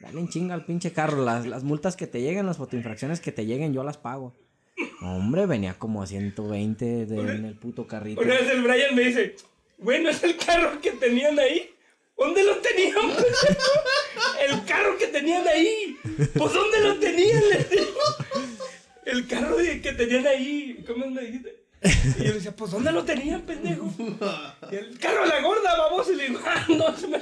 [0.00, 1.24] Dale en chinga al pinche carro.
[1.24, 4.34] Las, las multas que te lleguen, las fotoinfracciones que te lleguen, yo las pago.
[5.00, 8.20] Hombre, venía como a 120 de, en el puto carrito.
[8.20, 9.36] Una vez el Brian me dice,
[9.78, 11.74] güey, ¿no es el carro que tenían ahí?
[12.16, 12.94] ¿Dónde lo tenían?
[12.94, 13.72] pendejo?
[14.48, 15.96] el carro que tenían ahí.
[16.34, 17.42] Pues ¿dónde lo tenían?
[17.48, 17.84] Les digo.
[19.04, 20.84] El carro de- que tenían ahí.
[20.86, 21.62] ¿Cómo me dijiste?
[21.84, 23.92] Y yo le decía, pues ¿dónde lo tenían, pendejo?
[24.70, 26.08] Y el carro de la gorda, vamos.
[26.10, 27.18] Y le digo, ah, no, se me.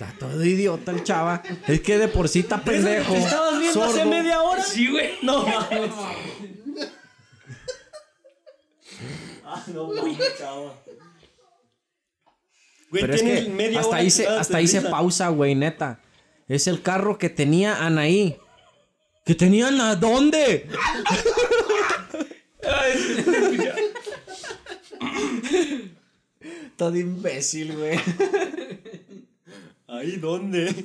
[0.00, 1.42] Está todo idiota el chava.
[1.68, 3.12] Es que de por sí está pendejo.
[3.12, 4.10] ¿Te estabas viendo hace sordo.
[4.10, 4.62] media hora?
[4.62, 5.18] Sí, güey.
[5.20, 5.90] No mames.
[9.44, 10.74] ah, no mames, chava.
[12.90, 14.90] Güey, Pero es que media hasta hora ahí, se, cagándote hasta ahí se risa.
[14.90, 16.00] pausa, güey, neta.
[16.48, 18.38] Es el carro que tenía Anaí.
[19.26, 20.66] ¿Que tenían a dónde?
[26.78, 28.00] Todo imbécil, güey.
[29.90, 30.72] ¿Ahí dónde?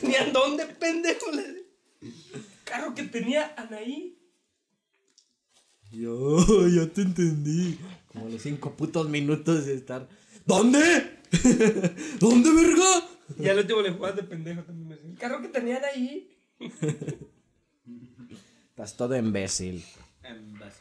[0.00, 1.26] ¿Tenían dónde, pendejo?
[2.64, 4.18] Carro que tenía Anaí.
[5.92, 7.78] Yo, ya te entendí.
[8.12, 10.08] Como los cinco putos minutos de estar.
[10.46, 11.20] ¿Dónde?
[12.18, 13.08] ¿Dónde, verga?
[13.38, 14.88] Y al último le jugabas de pendejo también.
[14.88, 16.36] Me decía, el carro que tenían ahí.
[18.70, 19.84] Estás todo imbécil.
[20.24, 20.74] Apenas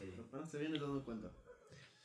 [0.49, 1.31] se viene dando cuenta.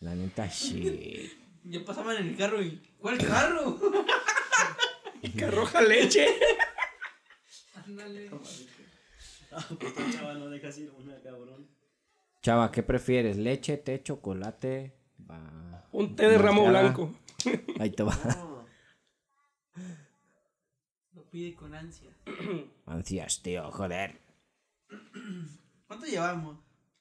[0.01, 1.44] La neta, shit.
[1.65, 2.81] Ya pasaban en el carro y.
[2.99, 3.79] ¿Cuál carro?
[5.23, 6.27] Y que arroja leche.
[7.75, 8.31] Ándale.
[10.13, 11.69] Chava, no dejas ir una, cabrón.
[12.43, 13.37] Chava, ¿qué prefieres?
[13.39, 14.95] ¿Leche, té, chocolate?
[15.31, 15.87] Va.
[15.93, 17.15] Un té de ramo blanco.
[17.79, 18.19] Ahí te va.
[21.15, 22.11] Lo pide con ansia.
[22.87, 24.21] Ansias, tío, joder.
[25.87, 26.59] ¿Cuánto llevamos?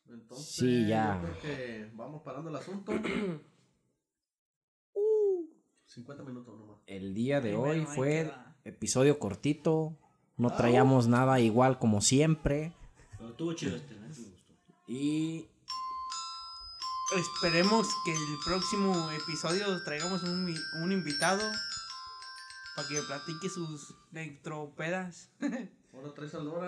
[0.07, 1.19] Entonces, Sí, ya.
[1.21, 2.93] yo creo que vamos parando el asunto.
[5.93, 6.77] 50 minutos nomás.
[6.87, 8.55] El día de hoy fue queda.
[8.65, 9.97] episodio cortito.
[10.37, 12.73] No traíamos nada igual como siempre.
[13.17, 14.01] Pero estuvo chido este, ¿no?
[14.01, 14.53] Me gustó.
[14.87, 15.47] Y
[17.15, 21.43] Esperemos que el próximo episodio traigamos un, invitado
[22.75, 25.29] para que platique sus electropedas.
[25.93, 26.11] Ahora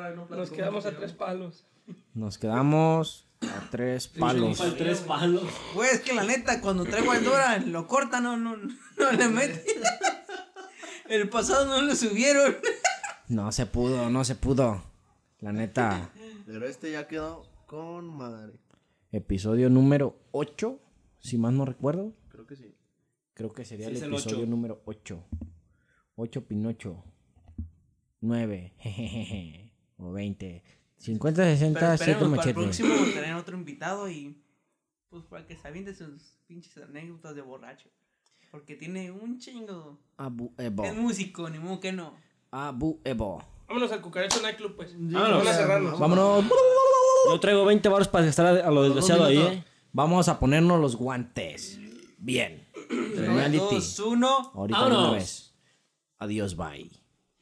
[0.05, 1.65] al no Nos quedamos a tres palos.
[2.13, 4.59] nos quedamos a tres palos.
[4.59, 5.43] El tres palos.
[5.73, 9.27] Pues es que la neta, cuando traigo al Dora, lo cortan, no, no, no le
[9.29, 9.61] meten.
[11.09, 12.55] El pasado no lo subieron.
[13.27, 14.83] No se pudo, no se pudo.
[15.39, 16.09] La neta,
[16.45, 18.59] Pero este ya quedó con madre.
[19.11, 20.79] episodio número 8,
[21.19, 22.13] si más no recuerdo.
[22.29, 22.75] Creo que sí.
[23.33, 25.23] Creo que sería Sí, el episodio número 8.
[26.15, 27.03] 8 Pinocho.
[28.21, 28.73] 9.
[28.79, 30.63] jejeje, O 20.
[30.97, 32.79] 50, Pero 60, 7 esperemos para el machetes.
[32.79, 34.41] próximo tener otro invitado y
[35.09, 37.89] pues para que se aviente sus pinches anécdotas de borracho.
[38.51, 39.99] Porque tiene un chingo.
[40.17, 40.85] Abu Ebo.
[40.85, 42.15] Es músico, ni modo que no.
[42.51, 43.43] Abu Ebo.
[43.67, 44.93] Vámonos al cucaracho nightclub, pues.
[44.97, 45.47] Vámonos.
[45.47, 45.99] A cerrarnos.
[45.99, 46.45] Vámonos.
[47.27, 49.37] Yo traigo 20 baros para gastar a, lo desgraciado ahí.
[49.37, 49.63] ¿eh?
[49.91, 51.79] Vamos a ponernos los guantes.
[52.17, 52.67] Bien.
[52.87, 53.75] 3, Reality.
[53.75, 54.51] 2, 1.
[54.53, 55.07] Ahorita Vámonos.
[55.07, 55.55] una vez.
[56.19, 56.89] Adiós, bye.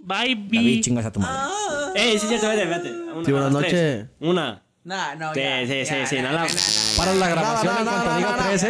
[0.06, 0.82] Bye, David, bye.
[0.82, 1.52] chingas a tu madre.
[1.96, 2.92] ¡Ey, sí, cierto, vete, vete!
[2.92, 3.74] Una, Sí, buenas tres.
[3.74, 4.06] noches.
[4.20, 4.64] Una.
[4.84, 6.46] Nah, no, Sí, ya, sí, ya, sí, sí, ya, nada.
[6.46, 6.98] ya, ya, ya.
[6.98, 8.68] Para la grabación no, en no, cuanto no, diga no, 13.